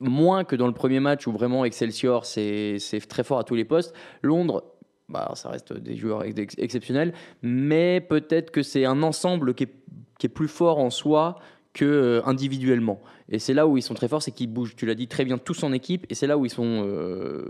moins 0.00 0.44
que 0.44 0.56
dans 0.56 0.66
le 0.66 0.74
premier 0.74 1.00
match 1.00 1.26
où 1.26 1.32
vraiment 1.32 1.64
Excelsior 1.64 2.26
c'est 2.26 2.78
très 3.08 3.22
fort 3.22 3.38
à 3.38 3.44
tous 3.44 3.54
les 3.54 3.64
postes, 3.64 3.94
Londres, 4.22 4.64
bah, 5.08 5.32
ça 5.34 5.50
reste 5.50 5.72
des 5.72 5.96
joueurs 5.96 6.24
ex- 6.24 6.54
exceptionnels, 6.58 7.12
mais 7.42 8.00
peut-être 8.00 8.50
que 8.50 8.62
c'est 8.62 8.84
un 8.84 9.02
ensemble 9.02 9.54
qui 9.54 9.64
est, 9.64 10.28
plus 10.28 10.48
fort 10.48 10.78
en 10.78 10.88
soi 10.88 11.38
que 11.74 11.84
euh, 11.84 12.22
individuellement. 12.24 13.02
Et 13.28 13.38
c'est 13.38 13.52
là 13.52 13.66
où 13.66 13.76
ils 13.76 13.82
sont 13.82 13.92
très 13.92 14.08
forts, 14.08 14.22
c'est 14.22 14.30
qu'ils 14.30 14.48
bougent, 14.48 14.74
tu 14.74 14.86
l'as 14.86 14.94
dit 14.94 15.06
très 15.06 15.26
bien, 15.26 15.36
tous 15.36 15.62
en 15.64 15.72
équipe, 15.72 16.06
et 16.08 16.14
c'est 16.14 16.26
là 16.26 16.38
où 16.38 16.46
ils 16.46 16.50
sont, 16.50 16.82
euh, 16.86 17.44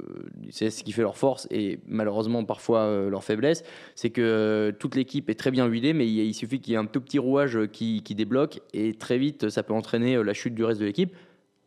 c'est 0.50 0.70
ce 0.70 0.82
qui 0.82 0.90
fait 0.90 1.02
leur 1.02 1.16
force 1.16 1.46
et 1.52 1.78
malheureusement 1.86 2.44
parfois 2.44 2.80
euh, 2.80 3.10
leur 3.10 3.22
faiblesse, 3.22 3.62
c'est 3.94 4.10
que 4.10 4.74
toute 4.80 4.96
l'équipe 4.96 5.30
est 5.30 5.36
très 5.36 5.52
bien 5.52 5.66
huilée, 5.66 5.92
mais 5.92 6.08
il, 6.08 6.34
suffit 6.34 6.58
qu'il 6.58 6.72
y 6.72 6.74
ait 6.74 6.80
un 6.80 6.86
tout 6.86 7.00
petit 7.00 7.20
rouage 7.20 7.58
qui, 7.70 8.02
débloque, 8.02 8.60
et 8.72 8.94
très 8.94 9.18
vite 9.18 9.50
ça 9.50 9.62
peut 9.62 9.74
entraîner 9.74 10.20
la 10.20 10.34
chute 10.34 10.56
du 10.56 10.64
reste 10.64 10.80
de 10.80 10.86
l'équipe. 10.86 11.14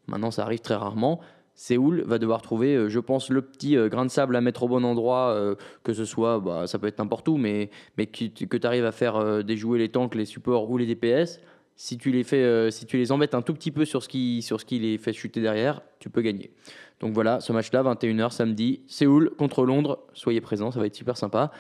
Maintenant, 0.07 0.31
ça 0.31 0.43
arrive 0.43 0.59
très 0.59 0.75
rarement. 0.75 1.19
Séoul 1.57 2.03
va 2.05 2.19
devoir 2.19 2.43
trouver, 2.43 2.75
euh, 2.75 2.87
je 2.87 2.99
pense, 2.99 3.31
le 3.31 3.41
petit 3.41 3.75
euh, 3.75 3.89
grain 3.89 4.05
de 4.05 4.11
sable 4.11 4.35
à 4.35 4.41
mettre 4.41 4.61
au 4.61 4.67
bon 4.67 4.85
endroit, 4.85 5.31
euh, 5.31 5.55
que 5.83 5.91
ce 5.91 6.05
soit, 6.05 6.39
bah, 6.39 6.67
ça 6.67 6.77
peut 6.77 6.85
être 6.85 6.99
n'importe 6.99 7.27
où, 7.27 7.37
mais, 7.37 7.71
mais 7.97 8.05
que, 8.05 8.25
tu 8.27 8.67
arrives 8.67 8.85
à 8.85 8.91
faire 8.91 9.43
déjouer 9.43 9.79
les 9.79 9.89
tanks, 9.89 10.13
les 10.13 10.25
supports 10.25 10.69
ou 10.69 10.77
les 10.77 10.85
DPS. 10.85 11.41
Si 11.75 11.97
tu 11.97 12.11
les 12.11 12.23
fais, 12.23 12.71
si 12.71 12.85
tu 12.85 12.97
les 12.97 13.11
embêtes 13.11 13.33
un 13.35 13.41
tout 13.41 13.53
petit 13.53 13.71
peu 13.71 13.85
sur 13.85 14.03
ce 14.03 14.07
qui, 14.07 14.41
sur 14.43 14.61
ce 14.61 14.65
qui 14.65 14.79
les 14.79 14.97
fait 14.99 15.13
chuter 15.13 15.41
derrière, 15.41 15.81
tu 15.99 16.09
peux 16.09 16.21
gagner. 16.21 16.51
Donc 16.99 17.13
voilà, 17.13 17.39
ce 17.39 17.51
match-là, 17.53 17.83
21h 17.83 18.31
samedi, 18.31 18.81
Séoul 18.87 19.31
contre 19.37 19.65
Londres. 19.65 19.99
Soyez 20.13 20.41
présents, 20.41 20.71
ça 20.71 20.79
va 20.79 20.85
être 20.85 20.95
super 20.95 21.17
sympa. 21.17 21.51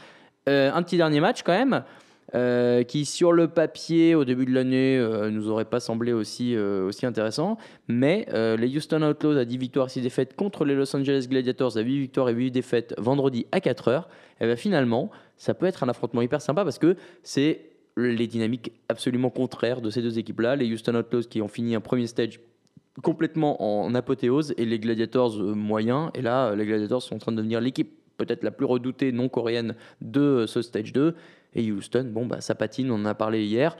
Un 0.45 0.81
petit 0.83 0.97
dernier 0.97 1.19
match 1.19 1.43
quand 1.43 1.53
même. 1.53 1.83
Euh, 2.35 2.83
qui 2.83 3.05
sur 3.05 3.31
le 3.31 3.47
papier 3.47 4.13
au 4.13 4.25
début 4.25 4.45
de 4.45 4.53
l'année 4.53 4.97
euh, 4.97 5.29
nous 5.29 5.49
aurait 5.49 5.65
pas 5.65 5.79
semblé 5.79 6.11
aussi, 6.11 6.55
euh, 6.55 6.87
aussi 6.87 7.05
intéressant, 7.05 7.57
mais 7.87 8.27
euh, 8.33 8.57
les 8.57 8.75
Houston 8.75 9.01
Outlaws 9.01 9.37
à 9.37 9.45
10 9.45 9.57
victoires, 9.57 9.89
6 9.89 10.01
défaites 10.01 10.35
contre 10.35 10.65
les 10.65 10.75
Los 10.75 10.93
Angeles 10.95 11.27
Gladiators 11.29 11.77
à 11.77 11.81
8 11.81 11.99
victoires 11.99 12.29
et 12.29 12.33
8 12.33 12.51
défaites 12.51 12.93
vendredi 12.97 13.45
à 13.51 13.59
4h, 13.59 14.03
et 14.41 14.45
bien 14.45 14.55
finalement, 14.55 15.09
ça 15.37 15.53
peut 15.53 15.65
être 15.65 15.83
un 15.83 15.89
affrontement 15.89 16.21
hyper 16.21 16.41
sympa 16.41 16.63
parce 16.63 16.79
que 16.79 16.95
c'est 17.23 17.61
les 17.95 18.27
dynamiques 18.27 18.73
absolument 18.89 19.29
contraires 19.29 19.81
de 19.81 19.89
ces 19.89 20.01
deux 20.01 20.19
équipes-là. 20.19 20.55
Les 20.55 20.71
Houston 20.71 20.95
Outlaws 20.95 21.23
qui 21.23 21.41
ont 21.41 21.47
fini 21.47 21.75
un 21.75 21.81
premier 21.81 22.05
stage 22.05 22.39
complètement 23.01 23.85
en 23.85 23.95
apothéose 23.95 24.53
et 24.57 24.65
les 24.65 24.77
Gladiators 24.77 25.41
moyens. 25.55 26.11
Et 26.13 26.21
là, 26.21 26.53
les 26.55 26.65
Gladiators 26.65 27.01
sont 27.01 27.15
en 27.15 27.19
train 27.19 27.31
de 27.31 27.37
devenir 27.37 27.59
l'équipe 27.59 27.91
peut-être 28.17 28.43
la 28.43 28.51
plus 28.51 28.65
redoutée 28.65 29.11
non 29.11 29.29
coréenne 29.29 29.75
de 30.01 30.45
ce 30.47 30.61
stage 30.61 30.91
2. 30.91 31.15
Et 31.53 31.71
Houston, 31.71 32.09
bon, 32.13 32.25
bah, 32.25 32.41
ça 32.41 32.55
patine, 32.55 32.91
on 32.91 32.95
en 32.95 33.05
a 33.05 33.15
parlé 33.15 33.45
hier. 33.45 33.77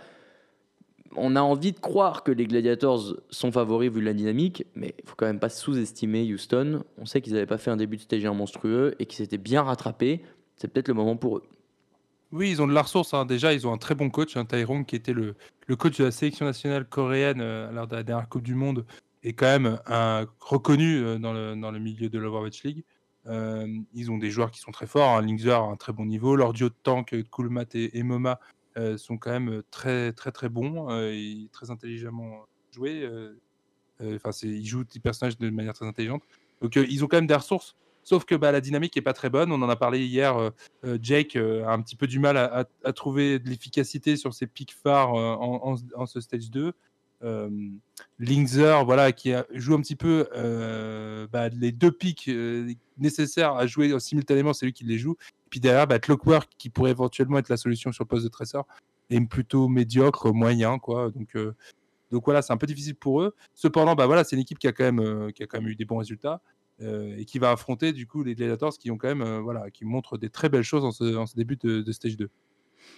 On 1.15 1.35
a 1.35 1.41
envie 1.41 1.71
de 1.71 1.79
croire 1.79 2.23
que 2.23 2.31
les 2.31 2.45
Gladiators 2.45 3.15
sont 3.29 3.51
favoris 3.51 3.91
vu 3.91 4.01
la 4.01 4.13
dynamique, 4.13 4.65
mais 4.75 4.93
il 4.99 5.07
faut 5.07 5.15
quand 5.15 5.25
même 5.25 5.39
pas 5.39 5.49
sous-estimer 5.49 6.31
Houston. 6.33 6.83
On 6.97 7.05
sait 7.05 7.21
qu'ils 7.21 7.33
n'avaient 7.33 7.45
pas 7.45 7.57
fait 7.57 7.71
un 7.71 7.77
début 7.77 7.97
de 7.97 8.01
stage 8.01 8.25
1 8.25 8.33
monstrueux 8.33 8.95
et 8.99 9.05
qu'ils 9.05 9.17
s'étaient 9.17 9.37
bien 9.37 9.63
rattrapés. 9.63 10.21
C'est 10.55 10.67
peut-être 10.67 10.89
le 10.89 10.93
moment 10.93 11.15
pour 11.15 11.37
eux. 11.37 11.43
Oui, 12.33 12.51
ils 12.51 12.61
ont 12.61 12.67
de 12.67 12.73
la 12.73 12.81
ressource. 12.81 13.13
hein. 13.13 13.25
Déjà, 13.25 13.53
ils 13.53 13.65
ont 13.65 13.73
un 13.73 13.77
très 13.77 13.95
bon 13.95 14.09
coach, 14.09 14.35
un 14.35 14.45
Tyrone 14.45 14.85
qui 14.85 14.95
était 14.97 15.13
le, 15.13 15.35
le 15.67 15.75
coach 15.77 15.97
de 15.97 16.03
la 16.03 16.11
sélection 16.11 16.45
nationale 16.45 16.85
coréenne 16.85 17.39
euh, 17.39 17.71
lors 17.71 17.87
de 17.87 17.95
la 17.95 18.03
dernière 18.03 18.27
Coupe 18.27 18.43
du 18.43 18.53
Monde 18.55 18.85
et 19.23 19.33
quand 19.33 19.45
même 19.45 19.79
un, 19.87 20.25
reconnu 20.39 20.97
euh, 20.97 21.17
dans, 21.17 21.31
le, 21.33 21.55
dans 21.55 21.71
le 21.71 21.79
milieu 21.79 22.09
de 22.09 22.19
l'Overwatch 22.19 22.63
League. 22.63 22.83
Euh, 23.27 23.67
ils 23.93 24.11
ont 24.11 24.17
des 24.17 24.29
joueurs 24.31 24.51
qui 24.51 24.59
sont 24.59 24.71
très 24.71 24.87
forts. 24.87 25.17
Hein. 25.17 25.27
A 25.47 25.57
un 25.57 25.75
très 25.75 25.93
bon 25.93 26.05
niveau. 26.05 26.35
Leur 26.35 26.53
duo 26.53 26.69
de 26.69 26.75
tank, 26.83 27.13
euh, 27.13 27.23
Coolmat 27.29 27.65
et, 27.73 28.03
Moma, 28.03 28.39
euh, 28.77 28.97
sont 28.97 29.17
quand 29.17 29.31
même 29.31 29.63
très 29.71 30.13
très 30.13 30.31
très 30.31 30.49
bons 30.49 30.89
et 31.11 31.49
très 31.51 31.71
intelligemment 31.71 32.45
joués. 32.71 33.09
Enfin, 34.01 34.29
ils 34.43 34.65
jouent 34.65 34.83
des 34.83 34.99
personnages 34.99 35.37
de 35.37 35.49
manière 35.49 35.73
très 35.73 35.87
intelligente. 35.87 36.23
Donc, 36.61 36.75
ils 36.75 37.03
ont 37.03 37.07
quand 37.07 37.17
même 37.17 37.27
des 37.27 37.35
ressources. 37.35 37.75
Sauf 38.03 38.23
que 38.23 38.35
bah, 38.35 38.51
la 38.53 38.61
dynamique 38.61 38.95
est 38.95 39.01
pas 39.01 39.13
très 39.13 39.29
bonne. 39.29 39.51
On 39.51 39.61
en 39.61 39.69
a 39.69 39.75
parlé 39.75 40.05
hier. 40.05 40.51
Jake 41.01 41.35
a 41.35 41.71
un 41.71 41.81
petit 41.81 41.95
peu 41.95 42.07
du 42.07 42.19
mal 42.19 42.37
à, 42.37 42.93
trouver 42.93 43.39
de 43.39 43.49
l'efficacité 43.49 44.15
sur 44.15 44.33
ses 44.33 44.47
pics 44.47 44.73
phares 44.73 45.13
en- 45.13 45.75
en 45.95 46.05
ce 46.05 46.21
stage 46.21 46.49
2. 46.51 46.73
Euh, 47.23 47.49
Linkzer, 48.19 48.85
voilà, 48.85 49.11
qui 49.11 49.33
joue 49.53 49.73
un 49.73 49.81
petit 49.81 49.95
peu 49.95 50.27
euh, 50.35 51.27
bah, 51.31 51.49
les 51.49 51.71
deux 51.71 51.91
pics 51.91 52.27
euh, 52.27 52.71
nécessaires 52.97 53.53
à 53.53 53.65
jouer 53.65 53.99
simultanément, 53.99 54.53
c'est 54.53 54.65
lui 54.65 54.73
qui 54.73 54.83
les 54.83 54.97
joue. 54.97 55.15
Puis 55.49 55.59
derrière, 55.59 55.87
bah, 55.87 55.99
Clockwork, 55.99 56.51
qui 56.57 56.69
pourrait 56.69 56.91
éventuellement 56.91 57.39
être 57.39 57.49
la 57.49 57.57
solution 57.57 57.91
sur 57.91 58.03
le 58.03 58.07
poste 58.07 58.23
de 58.23 58.29
tresseur, 58.29 58.65
est 59.09 59.21
plutôt 59.21 59.67
médiocre, 59.67 60.33
moyen, 60.33 60.79
quoi. 60.79 61.11
Donc, 61.11 61.35
donc 62.11 62.25
voilà, 62.25 62.41
c'est 62.41 62.53
un 62.53 62.57
peu 62.57 62.67
difficile 62.67 62.95
pour 62.95 63.21
eux. 63.21 63.33
Cependant, 63.53 63.95
bah 63.95 64.05
voilà, 64.05 64.23
c'est 64.23 64.35
une 64.35 64.41
équipe 64.41 64.59
qui 64.59 64.67
a 64.67 64.73
quand 64.73 64.83
même, 64.83 65.31
qui 65.33 65.43
a 65.43 65.47
quand 65.47 65.59
même 65.59 65.69
eu 65.69 65.75
des 65.75 65.85
bons 65.85 65.97
résultats. 65.97 66.41
et 66.81 67.25
qui 67.25 67.39
va 67.39 67.51
affronter 67.51 67.93
du 67.93 68.05
coup 68.05 68.23
les 68.23 68.35
Gladiators 68.35 68.77
qui 68.77 68.91
ont 68.91 68.97
quand 68.97 69.07
même 69.07 69.39
voilà 69.39 69.71
qui 69.71 69.83
montrent 69.83 70.17
des 70.17 70.29
très 70.29 70.47
belles 70.49 70.63
choses 70.63 70.85
en 70.85 70.91
ce, 70.91 71.35
début 71.35 71.55
de, 71.55 71.91
stage 71.91 72.17
2. 72.17 72.29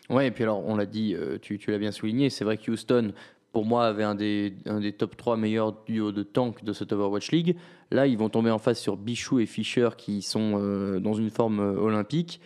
Ouais, 0.10 0.28
et 0.28 0.32
puis 0.32 0.44
alors, 0.44 0.66
on 0.66 0.76
l'a 0.76 0.86
dit, 0.86 1.16
tu, 1.42 1.60
tu 1.60 1.72
l'as 1.72 1.78
bien 1.78 1.92
souligné, 1.92 2.30
c'est 2.30 2.44
vrai 2.44 2.58
que 2.58 2.72
Houston, 2.72 3.14
pour 3.52 3.66
moi, 3.66 3.88
avait 3.88 4.04
un 4.04 4.16
des, 4.16 4.54
un 4.66 4.80
des 4.80 4.92
top 4.92 5.18
3 5.18 5.38
meilleurs 5.38 5.84
duos 5.86 6.12
de 6.12 6.24
tank 6.24 6.64
de 6.64 6.74
cette 6.74 6.94
Overwatch 6.94 7.32
League. 7.32 7.56
Là, 7.92 8.06
ils 8.06 8.18
vont 8.18 8.30
tomber 8.30 8.52
en 8.52 8.60
face 8.60 8.80
sur 8.80 8.96
Bichou 8.96 9.40
et 9.40 9.46
Fischer 9.46 9.90
qui 9.98 10.22
sont 10.22 10.54
euh, 10.56 11.00
dans 11.00 11.14
une 11.14 11.32
forme 11.32 11.60
euh, 11.60 11.80
olympique. 11.80 12.40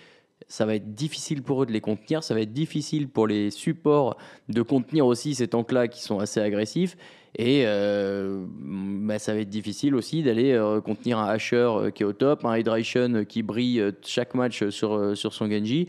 Ça 0.47 0.65
va 0.65 0.75
être 0.75 0.93
difficile 0.93 1.41
pour 1.41 1.63
eux 1.63 1.65
de 1.65 1.71
les 1.71 1.81
contenir, 1.81 2.23
ça 2.23 2.33
va 2.33 2.41
être 2.41 2.53
difficile 2.53 3.07
pour 3.07 3.27
les 3.27 3.49
supports 3.49 4.17
de 4.49 4.61
contenir 4.61 5.05
aussi 5.05 5.35
ces 5.35 5.47
tanks-là 5.47 5.87
qui 5.87 6.01
sont 6.01 6.19
assez 6.19 6.39
agressifs. 6.39 6.97
Et 7.35 7.63
euh, 7.65 8.45
bah, 8.49 9.19
ça 9.19 9.33
va 9.33 9.39
être 9.39 9.49
difficile 9.49 9.95
aussi 9.95 10.21
d'aller 10.21 10.51
euh, 10.51 10.79
contenir 10.81 11.17
un 11.17 11.27
Asher 11.27 11.89
qui 11.95 12.03
est 12.03 12.05
au 12.05 12.13
top, 12.13 12.45
un 12.45 12.57
Hydration 12.57 13.25
qui 13.25 13.41
brille 13.41 13.83
chaque 14.03 14.35
match 14.35 14.69
sur, 14.69 15.17
sur 15.17 15.33
son 15.33 15.49
Genji. 15.49 15.87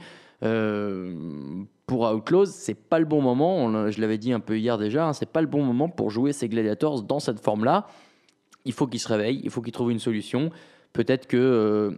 Pour 1.86 2.10
Outlaws, 2.10 2.46
c'est 2.46 2.74
pas 2.74 2.98
le 2.98 3.04
bon 3.04 3.20
moment. 3.20 3.90
Je 3.90 4.00
l'avais 4.00 4.18
dit 4.18 4.32
un 4.32 4.40
peu 4.40 4.58
hier 4.58 4.78
déjà, 4.78 5.06
hein, 5.06 5.12
c'est 5.12 5.28
pas 5.28 5.40
le 5.40 5.46
bon 5.46 5.62
moment 5.62 5.88
pour 5.88 6.10
jouer 6.10 6.32
ces 6.32 6.48
Gladiators 6.48 7.02
dans 7.02 7.20
cette 7.20 7.40
forme-là. 7.40 7.86
Il 8.64 8.72
faut 8.72 8.86
qu'ils 8.86 9.00
se 9.00 9.08
réveillent, 9.08 9.40
il 9.44 9.50
faut 9.50 9.60
qu'ils 9.60 9.72
trouvent 9.72 9.92
une 9.92 9.98
solution. 9.98 10.50
Peut-être 10.94 11.26
que 11.26 11.36
euh, 11.36 11.90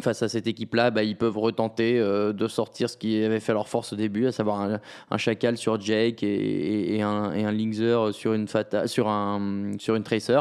face 0.00 0.22
à 0.22 0.28
cette 0.28 0.46
équipe-là, 0.46 0.90
bah, 0.90 1.02
ils 1.02 1.16
peuvent 1.16 1.38
retenter 1.38 1.98
euh, 1.98 2.32
de 2.32 2.48
sortir 2.48 2.90
ce 2.90 2.96
qui 2.96 3.22
avait 3.22 3.40
fait 3.40 3.52
leur 3.52 3.68
force 3.68 3.92
au 3.92 3.96
début, 3.96 4.26
à 4.26 4.32
savoir 4.32 4.80
un, 5.10 5.18
Chacal 5.18 5.56
sur 5.56 5.80
Jake 5.80 6.22
et, 6.22 7.00
un, 7.02 7.32
et 7.32 8.12
sur, 8.12 9.08
un, 9.08 9.72
sur 9.78 9.94
une 9.94 10.02
Tracer. 10.02 10.40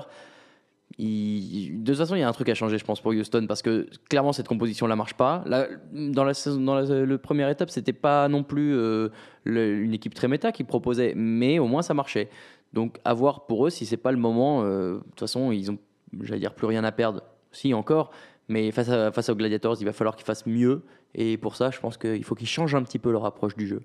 De 0.97 1.85
toute 1.85 1.97
façon, 1.97 2.15
il 2.15 2.19
y 2.19 2.23
a 2.23 2.29
un 2.29 2.31
truc 2.31 2.47
à 2.47 2.53
changer, 2.53 2.77
je 2.77 2.85
pense, 2.85 3.01
pour 3.01 3.11
Houston, 3.11 3.45
parce 3.47 3.61
que 3.61 3.87
clairement, 4.09 4.31
cette 4.31 4.47
composition-là 4.47 4.95
marche 4.95 5.15
pas. 5.15 5.43
Dans 5.91 6.23
la, 6.23 6.33
le 6.33 7.17
première 7.17 7.49
étape, 7.49 7.69
c'était 7.69 7.93
pas 7.93 8.27
non 8.29 8.43
plus 8.43 8.73
euh, 8.75 9.09
une 9.45 9.93
équipe 9.93 10.13
très 10.13 10.27
méta 10.27 10.51
qui 10.51 10.63
proposait, 10.63 11.13
mais 11.15 11.59
au 11.59 11.67
moins 11.67 11.81
ça 11.81 11.93
marchait. 11.93 12.29
Donc, 12.73 12.99
à 13.03 13.13
voir 13.13 13.45
pour 13.45 13.67
eux 13.67 13.69
si 13.69 13.85
c'est 13.85 13.97
pas 13.97 14.11
le 14.11 14.17
moment. 14.17 14.63
euh, 14.63 14.95
de 14.95 15.03
toute 15.03 15.19
façon, 15.19 15.51
ils 15.51 15.69
ont, 15.69 15.77
j'allais 16.21 16.39
dire, 16.39 16.53
plus 16.53 16.67
rien 16.67 16.83
à 16.83 16.91
perdre. 16.91 17.21
Si, 17.51 17.73
encore. 17.73 18.11
Mais 18.47 18.71
face 18.71 19.29
aux 19.29 19.35
Gladiators, 19.35 19.77
il 19.79 19.85
va 19.85 19.93
falloir 19.93 20.15
qu'ils 20.15 20.25
fassent 20.25 20.45
mieux. 20.45 20.83
Et 21.13 21.37
pour 21.37 21.55
ça, 21.55 21.71
je 21.71 21.79
pense 21.79 21.97
qu'il 21.97 22.23
faut 22.23 22.35
qu'ils 22.35 22.47
changent 22.47 22.75
un 22.75 22.83
petit 22.83 22.99
peu 22.99 23.11
leur 23.11 23.25
approche 23.25 23.55
du 23.55 23.67
jeu. 23.67 23.81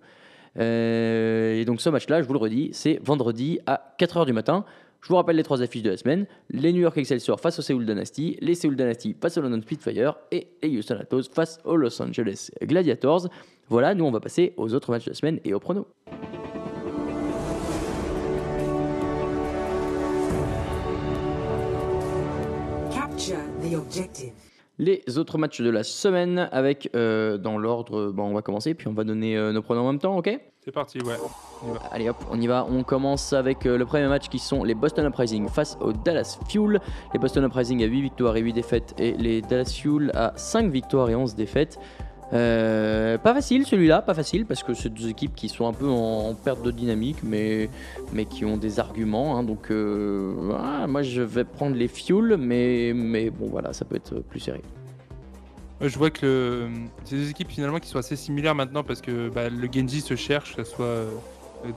Euh, 0.58 1.54
et 1.54 1.64
donc, 1.64 1.80
ce 1.80 1.88
match-là, 1.88 2.22
je 2.22 2.26
vous 2.26 2.32
le 2.32 2.38
redis, 2.40 2.70
c'est 2.72 3.00
vendredi 3.02 3.60
à 3.66 3.94
4h 3.98 4.26
du 4.26 4.32
matin. 4.32 4.64
Je 5.02 5.08
vous 5.08 5.16
rappelle 5.16 5.36
les 5.36 5.42
trois 5.42 5.62
affiches 5.62 5.82
de 5.82 5.90
la 5.90 5.96
semaine 5.96 6.26
les 6.50 6.72
New 6.72 6.80
York 6.80 6.96
Excelsior 6.98 7.40
face 7.40 7.58
au 7.58 7.62
Seoul 7.62 7.86
Dynasty, 7.86 8.36
les 8.40 8.54
Seoul 8.54 8.76
Dynasty 8.76 9.16
face 9.20 9.38
au 9.38 9.40
London 9.40 9.60
Spitfire 9.62 10.16
et 10.30 10.48
les 10.62 10.76
Houston 10.76 10.98
Atos 11.00 11.28
face 11.32 11.58
aux 11.64 11.76
Los 11.76 12.00
Angeles 12.02 12.50
Gladiators. 12.62 13.28
Voilà, 13.68 13.94
nous 13.94 14.04
on 14.04 14.10
va 14.10 14.20
passer 14.20 14.52
aux 14.56 14.74
autres 14.74 14.90
matchs 14.90 15.06
de 15.06 15.10
la 15.10 15.14
semaine 15.14 15.40
et 15.44 15.54
au 15.54 15.60
prono. 15.60 15.86
Capture 22.90 23.38
the. 23.62 24.49
Les 24.80 25.18
autres 25.18 25.36
matchs 25.36 25.60
de 25.60 25.68
la 25.68 25.82
semaine 25.82 26.48
avec, 26.52 26.88
euh, 26.96 27.36
dans 27.36 27.58
l'ordre, 27.58 28.12
bon, 28.12 28.22
on 28.22 28.32
va 28.32 28.40
commencer, 28.40 28.72
puis 28.72 28.88
on 28.88 28.94
va 28.94 29.04
donner 29.04 29.36
euh, 29.36 29.52
nos 29.52 29.60
pronos 29.60 29.82
en 29.82 29.92
même 29.92 30.00
temps, 30.00 30.16
ok? 30.16 30.40
C'est 30.64 30.72
parti, 30.72 30.98
ouais. 31.02 31.16
On 31.62 31.68
y 31.68 31.74
va. 31.74 31.80
Allez 31.92 32.08
hop, 32.08 32.16
on 32.30 32.40
y 32.40 32.46
va. 32.46 32.66
On 32.66 32.82
commence 32.82 33.34
avec 33.34 33.66
euh, 33.66 33.76
le 33.76 33.84
premier 33.84 34.08
match 34.08 34.30
qui 34.30 34.38
sont 34.38 34.64
les 34.64 34.74
Boston 34.74 35.06
Uprising 35.06 35.50
face 35.50 35.76
aux 35.82 35.92
Dallas 35.92 36.38
Fuel. 36.48 36.80
Les 37.12 37.18
Boston 37.18 37.44
Uprising 37.44 37.82
à 37.82 37.86
8 37.86 38.00
victoires 38.00 38.34
et 38.38 38.40
8 38.40 38.54
défaites 38.54 38.94
et 38.98 39.12
les 39.12 39.42
Dallas 39.42 39.70
Fuel 39.78 40.12
à 40.14 40.32
5 40.34 40.72
victoires 40.72 41.10
et 41.10 41.14
11 41.14 41.34
défaites. 41.34 41.78
Euh, 42.32 43.18
pas 43.18 43.34
facile 43.34 43.66
celui-là, 43.66 44.02
pas 44.02 44.14
facile 44.14 44.46
parce 44.46 44.62
que 44.62 44.72
c'est 44.72 44.88
deux 44.88 45.08
équipes 45.08 45.34
qui 45.34 45.48
sont 45.48 45.66
un 45.66 45.72
peu 45.72 45.88
en, 45.88 46.28
en 46.28 46.34
perte 46.34 46.62
de 46.62 46.70
dynamique 46.70 47.18
mais, 47.24 47.68
mais 48.12 48.24
qui 48.24 48.44
ont 48.44 48.56
des 48.56 48.78
arguments. 48.78 49.36
hein. 49.36 49.42
donc 49.42 49.70
euh, 49.72 50.32
voilà, 50.36 50.86
moi 50.86 51.02
je 51.02 51.22
vais 51.22 51.42
prendre 51.44 51.74
les 51.74 51.88
Fuel 51.88 52.36
mais, 52.38 52.92
mais 52.94 53.30
bon 53.30 53.48
voilà, 53.48 53.72
ça 53.72 53.84
peut 53.84 53.96
être 53.96 54.20
plus 54.20 54.38
serré. 54.38 54.62
Je 55.80 55.98
vois 55.98 56.10
que 56.10 56.68
le- 56.68 56.68
c'est 57.04 57.16
des 57.16 57.30
équipes 57.30 57.50
finalement 57.50 57.78
qui 57.80 57.88
sont 57.88 57.98
assez 57.98 58.14
similaires 58.16 58.54
maintenant 58.54 58.84
parce 58.84 59.00
que 59.00 59.28
bah, 59.28 59.48
le 59.48 59.68
Genji 59.72 60.00
se 60.00 60.14
cherche, 60.14 60.54
que 60.54 60.62
ce 60.62 60.70
soit 60.70 60.84
euh, 60.84 61.08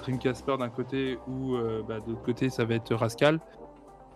Dream 0.03 0.19
Casper 0.19 0.57
d'un 0.60 0.69
côté 0.69 1.17
ou 1.27 1.55
euh, 1.55 1.81
bah, 1.88 2.00
de 2.00 2.12
l'autre 2.12 2.22
côté 2.24 2.50
ça 2.51 2.63
va 2.63 2.75
être 2.75 2.93
Rascal. 2.93 3.39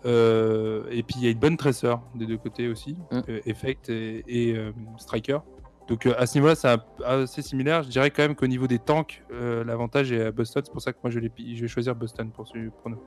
Et 0.05 1.03
puis 1.03 1.15
il 1.17 1.23
y 1.23 1.27
a 1.27 1.31
une 1.31 1.39
bonne 1.39 1.57
Tracer 1.57 1.95
des 2.15 2.25
deux 2.27 2.37
côtés 2.37 2.67
aussi, 2.67 2.95
Mm. 3.11 3.21
Effect 3.45 3.89
et, 3.89 4.23
et, 4.27 4.55
Striker. 4.97 5.39
Donc 5.87 6.05
euh, 6.05 6.13
à 6.17 6.25
ce 6.25 6.37
niveau-là, 6.37 6.55
c'est 6.55 6.67
assez 7.05 7.41
similaire. 7.41 7.83
Je 7.83 7.89
dirais 7.89 8.11
quand 8.11 8.23
même 8.23 8.35
qu'au 8.35 8.47
niveau 8.47 8.67
des 8.67 8.79
tanks, 8.79 9.23
euh, 9.31 9.63
l'avantage 9.63 10.11
est 10.11 10.21
à 10.21 10.31
Boston. 10.31 10.61
C'est 10.65 10.71
pour 10.71 10.81
ça 10.81 10.91
que 10.91 10.97
moi 11.03 11.11
je, 11.11 11.19
vais 11.19 11.67
choisir 11.67 11.95
Boston 11.95 12.29
pour 12.29 12.45
prono. 12.81 12.97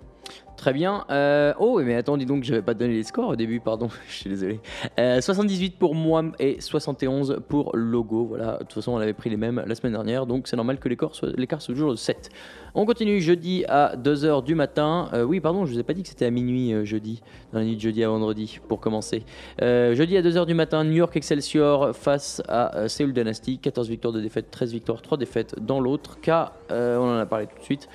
Très 0.56 0.72
bien. 0.74 1.04
Euh, 1.10 1.54
oh, 1.58 1.80
mais 1.82 1.94
attends, 1.94 2.16
dis 2.16 2.26
donc, 2.26 2.44
je 2.44 2.54
vais 2.54 2.62
pas 2.62 2.74
te 2.74 2.80
donner 2.80 2.94
les 2.94 3.02
scores 3.02 3.30
au 3.30 3.36
début, 3.36 3.60
pardon. 3.60 3.88
je 4.08 4.12
suis 4.12 4.30
désolé. 4.30 4.60
Euh, 4.98 5.20
78 5.20 5.78
pour 5.78 5.94
moi 5.94 6.22
et 6.38 6.60
71 6.60 7.42
pour 7.48 7.74
Logo. 7.74 8.26
Voilà, 8.26 8.54
de 8.54 8.58
toute 8.58 8.74
façon, 8.74 8.92
on 8.92 8.98
avait 8.98 9.14
pris 9.14 9.30
les 9.30 9.38
mêmes 9.38 9.62
la 9.66 9.74
semaine 9.74 9.92
dernière, 9.92 10.26
donc 10.26 10.48
c'est 10.48 10.56
normal 10.56 10.78
que 10.78 10.88
l'écart 10.88 11.14
soit, 11.14 11.30
soit 11.30 11.74
toujours 11.74 11.92
de 11.92 11.96
7. 11.96 12.30
On 12.74 12.86
continue 12.86 13.20
jeudi 13.20 13.64
à 13.68 13.96
2h 13.96 14.44
du 14.44 14.54
matin. 14.54 15.08
Oui, 15.26 15.40
pardon, 15.40 15.66
je 15.66 15.72
vous 15.72 15.78
ai 15.78 15.82
pas 15.82 15.94
dit 15.94 16.02
que 16.02 16.08
c'était 16.08 16.26
à 16.26 16.30
minuit 16.30 16.72
jeudi, 16.86 17.20
dans 17.52 17.58
la 17.58 17.64
nuit 17.64 17.74
de 17.76 17.80
jeudi 17.80 18.04
à 18.04 18.08
vendredi, 18.08 18.60
pour 18.68 18.80
commencer. 18.80 19.24
Jeudi 19.60 20.16
à 20.16 20.22
2h 20.22 20.46
du 20.46 20.54
matin, 20.54 20.84
New 20.84 20.92
York 20.92 21.16
Excelsior 21.16 21.96
face 21.96 22.42
à 22.46 22.69
euh, 22.74 22.88
Seoul 22.88 23.12
Dynasty. 23.12 23.58
14 23.58 23.88
victoires 23.88 24.12
de 24.12 24.20
défaites, 24.20 24.50
13 24.50 24.72
victoires, 24.72 25.02
3 25.02 25.18
défaites 25.18 25.54
dans 25.64 25.80
l'autre 25.80 26.20
cas. 26.20 26.52
euh, 26.70 26.96
on 26.98 27.04
en 27.14 27.18
a 27.18 27.26
parlé 27.26 27.46
tout 27.46 27.58
de 27.58 27.64
suite. 27.64 27.88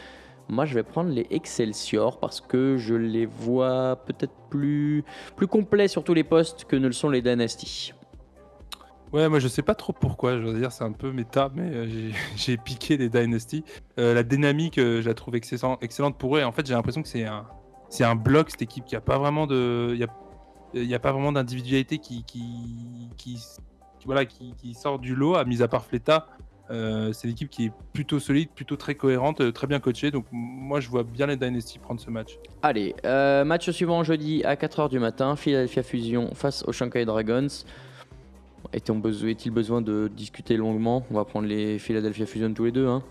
Moi, 0.47 0.65
je 0.65 0.75
vais 0.75 0.83
prendre 0.83 1.09
les 1.09 1.25
Excelsior 1.31 2.19
parce 2.19 2.39
que 2.39 2.77
je 2.77 2.93
les 2.93 3.25
vois 3.25 3.95
peut-être 4.05 4.33
plus, 4.49 5.03
plus 5.35 5.47
complets 5.47 5.87
sur 5.87 6.03
tous 6.03 6.13
les 6.13 6.23
postes 6.23 6.65
que 6.65 6.75
ne 6.75 6.85
le 6.87 6.93
sont 6.93 7.09
les 7.09 7.21
Dynasty. 7.21 7.93
Ouais, 9.13 9.29
moi 9.29 9.39
je 9.39 9.47
sais 9.47 9.61
pas 9.61 9.75
trop 9.75 9.93
pourquoi, 9.93 10.37
je 10.37 10.43
veux 10.43 10.59
dire 10.59 10.71
c'est 10.73 10.83
un 10.83 10.91
peu 10.91 11.11
méta, 11.11 11.49
mais 11.55 11.69
euh, 11.73 11.87
j'ai- 12.35 12.57
piqué 12.57 12.97
les 12.97 13.07
Dynasty. 13.07 13.63
La 13.97 14.23
dynamique, 14.23 14.75
je 14.77 15.07
la 15.07 15.13
trouve 15.13 15.35
excellent- 15.35 15.77
excellente 15.81 16.17
pour 16.17 16.35
eux, 16.35 16.41
et 16.41 16.43
en 16.43 16.51
fait 16.51 16.65
j'ai 16.65 16.73
l'impression 16.73 17.01
que 17.01 17.07
c'est 17.07 17.23
un, 17.23 17.45
bloc 18.15 18.49
cette 18.49 18.63
équipe 18.63 18.83
qui 18.83 18.95
pas 18.97 19.17
vraiment 19.17 19.47
il 19.49 19.97
y 20.73 20.93
a, 20.93 20.99
pas 20.99 21.11
vraiment 21.13 21.31
d'individualité 21.31 21.99
qui- 21.99 22.25
voilà, 24.05 24.25
qui, 24.25 24.73
sort 24.73 24.99
du 24.99 25.15
lot, 25.15 25.35
à 25.35 25.45
mis 25.45 25.61
à 25.61 25.67
part 25.67 25.85
Fleta. 25.85 26.27
Euh, 26.71 27.13
c'est 27.13 27.27
l'équipe 27.27 27.49
qui 27.49 27.65
est 27.65 27.71
plutôt 27.93 28.19
solide, 28.19 28.49
plutôt 28.49 28.75
très 28.75 28.95
cohérente, 28.95 29.41
euh, 29.41 29.51
très 29.51 29.67
bien 29.67 29.79
coachée, 29.79 30.09
donc 30.09 30.25
moi 30.31 30.79
je 30.79 30.89
vois 30.89 31.03
bien 31.03 31.27
les 31.27 31.37
Dynasty 31.37 31.77
prendre 31.77 32.01
ce 32.01 32.09
match. 32.09 32.39
Allez, 32.63 32.95
euh, 33.05 33.45
match 33.45 33.69
suivant 33.69 34.03
jeudi 34.03 34.43
à 34.43 34.55
4h 34.55 34.89
du 34.89 34.97
matin, 34.97 35.35
Philadelphia 35.35 35.83
Fusion 35.83 36.33
face 36.33 36.63
aux 36.67 36.71
Shanghai 36.71 37.05
Dragons. 37.05 37.47
Est-il 38.73 39.51
besoin 39.51 39.81
de 39.81 40.09
discuter 40.13 40.57
longuement? 40.57 41.05
On 41.11 41.13
va 41.13 41.23
prendre 41.23 41.47
les 41.47 41.77
Philadelphia 41.77 42.25
Fusion 42.25 42.51
tous 42.51 42.65
les 42.65 42.71
deux. 42.71 42.87
Hein. 42.87 43.03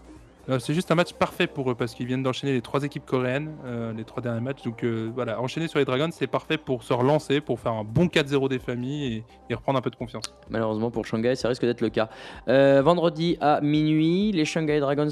Euh, 0.48 0.58
C'est 0.58 0.74
juste 0.74 0.90
un 0.90 0.94
match 0.94 1.12
parfait 1.12 1.46
pour 1.46 1.70
eux 1.70 1.74
parce 1.74 1.94
qu'ils 1.94 2.06
viennent 2.06 2.22
d'enchaîner 2.22 2.52
les 2.52 2.60
trois 2.60 2.84
équipes 2.84 3.06
coréennes, 3.06 3.52
euh, 3.64 3.92
les 3.92 4.04
trois 4.04 4.22
derniers 4.22 4.40
matchs. 4.40 4.62
Donc 4.62 4.84
euh, 4.84 5.10
voilà, 5.14 5.40
enchaîner 5.40 5.68
sur 5.68 5.78
les 5.78 5.84
Dragons, 5.84 6.10
c'est 6.12 6.26
parfait 6.26 6.58
pour 6.58 6.82
se 6.82 6.92
relancer, 6.92 7.40
pour 7.40 7.60
faire 7.60 7.72
un 7.72 7.84
bon 7.84 8.06
4-0 8.06 8.48
des 8.48 8.58
familles 8.58 9.24
et, 9.50 9.54
reprendre 9.54 9.78
un 9.78 9.82
peu 9.82 9.90
de 9.90 9.96
confiance. 9.96 10.34
Malheureusement 10.50 10.90
pour 10.90 11.06
Shanghai, 11.06 11.36
ça 11.36 11.48
risque 11.48 11.64
d'être 11.64 11.80
le 11.80 11.90
cas. 11.90 12.08
Vendredi 12.46 13.36
à 13.40 13.60
minuit, 13.60 14.32
les 14.32 14.44
Shanghai 14.44 14.80
Dragons 14.80 15.08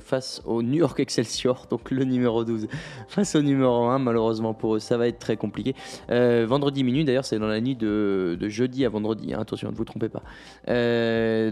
face 0.00 0.42
au 0.44 0.62
New 0.62 0.78
York 0.78 0.98
Excelsior, 0.98 1.66
donc 1.70 1.90
le 1.90 2.04
numéro 2.04 2.44
12, 2.44 2.66
face 3.08 3.36
au 3.36 3.42
numéro 3.42 3.86
1, 3.86 3.98
malheureusement 4.00 4.54
pour 4.54 4.76
eux, 4.76 4.78
ça 4.80 4.96
va 4.96 5.06
être 5.06 5.18
très 5.18 5.36
compliqué. 5.36 5.74
Vendredi 6.08 6.82
minuit, 6.82 7.04
d'ailleurs, 7.04 7.24
c'est 7.24 7.38
dans 7.38 7.46
la 7.46 7.60
nuit 7.60 7.76
de, 7.76 8.36
jeudi 8.48 8.84
à 8.84 8.88
vendredi, 8.88 9.34
hein, 9.34 9.40
attention, 9.40 9.70
ne 9.70 9.76
vous 9.76 9.84
trompez 9.84 10.08
pas. 10.08 10.22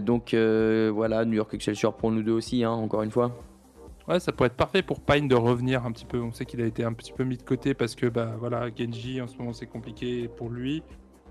Donc 0.01 0.33
voilà, 0.33 1.23
New 1.23 1.35
York 1.35 1.53
Excelsior 1.53 1.95
pour 1.95 2.11
nous 2.11 2.21
deux 2.21 2.33
aussi, 2.33 2.65
hein, 2.67 2.75
encore 2.75 3.03
une 3.03 3.11
fois. 3.11 3.31
Ouais, 4.07 4.19
ça 4.21 4.31
pourrait 4.31 4.47
être 4.47 4.55
parfait 4.55 4.81
pour 4.81 5.01
Pine 5.01 5.27
de 5.27 5.35
revenir 5.35 5.85
un 5.85 5.91
petit 5.91 6.05
peu. 6.05 6.21
On 6.21 6.31
sait 6.31 6.45
qu'il 6.45 6.61
a 6.61 6.65
été 6.65 6.83
un 6.83 6.93
petit 6.93 7.11
peu 7.11 7.25
mis 7.25 7.37
de 7.37 7.43
côté 7.43 7.73
parce 7.73 7.93
que 7.93 8.05
bah 8.07 8.35
voilà, 8.39 8.69
Genji 8.73 9.21
en 9.21 9.27
ce 9.27 9.37
moment 9.37 9.51
c'est 9.51 9.65
compliqué 9.65 10.29
pour 10.29 10.49
lui. 10.49 10.81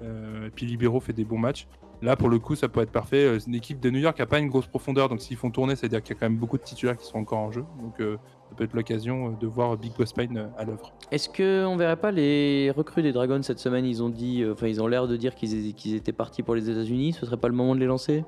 Euh, 0.03 0.49
et 0.49 0.51
puis 0.51 0.67
Libero 0.67 1.01
fait 1.01 1.15
des 1.15 1.25
bons 1.25 1.39
matchs. 1.39 1.67
Là 2.03 2.17
pour 2.17 2.29
le 2.29 2.39
coup, 2.39 2.55
ça 2.55 2.69
pourrait 2.69 2.85
être 2.85 2.93
parfait. 2.93 3.25
Euh, 3.25 3.39
C'est 3.39 3.47
une 3.47 3.55
équipe 3.55 3.81
de 3.81 3.89
New 3.89 4.01
York 4.01 4.17
qui 4.17 4.21
a 4.21 4.27
pas 4.27 4.39
une 4.39 4.49
grosse 4.49 4.67
profondeur, 4.67 5.09
donc 5.09 5.23
s'ils 5.23 5.39
font 5.39 5.51
tourner, 5.51 5.75
c'est-à-dire 5.75 6.03
qu'il 6.03 6.15
y 6.15 6.19
a 6.19 6.21
quand 6.21 6.29
même 6.29 6.37
beaucoup 6.37 6.59
de 6.59 6.63
titulaires 6.63 6.99
qui 6.99 7.07
sont 7.07 7.17
encore 7.17 7.39
en 7.39 7.51
jeu. 7.51 7.65
Donc 7.81 7.99
euh, 8.01 8.19
ça 8.51 8.55
peut 8.55 8.65
être 8.65 8.75
l'occasion 8.75 9.33
de 9.33 9.47
voir 9.47 9.75
Big 9.79 9.93
Boss 9.97 10.13
Pine 10.13 10.51
à 10.59 10.65
l'œuvre. 10.65 10.93
Est-ce 11.11 11.31
qu'on 11.31 11.77
verrait 11.79 11.97
pas 11.97 12.11
les 12.11 12.71
recrues 12.77 13.03
des 13.03 13.13
Dragons 13.13 13.41
cette 13.43 13.59
semaine? 13.59 13.87
Ils 13.87 14.03
ont 14.03 14.11
dit, 14.11 14.43
euh, 14.43 14.53
enfin, 14.53 14.67
ils 14.67 14.83
ont 14.83 14.87
l'air 14.87 15.09
de 15.09 15.17
dire 15.17 15.35
qu'ils 15.35 15.75
qu'ils 15.75 15.95
étaient 15.95 16.13
partis 16.13 16.43
pour 16.43 16.55
les 16.55 16.69
États-Unis. 16.69 17.15
Ce 17.15 17.25
serait 17.25 17.39
pas 17.39 17.49
le 17.49 17.55
moment 17.55 17.75
de 17.75 17.81
les 17.81 17.87
lancer? 17.87 18.23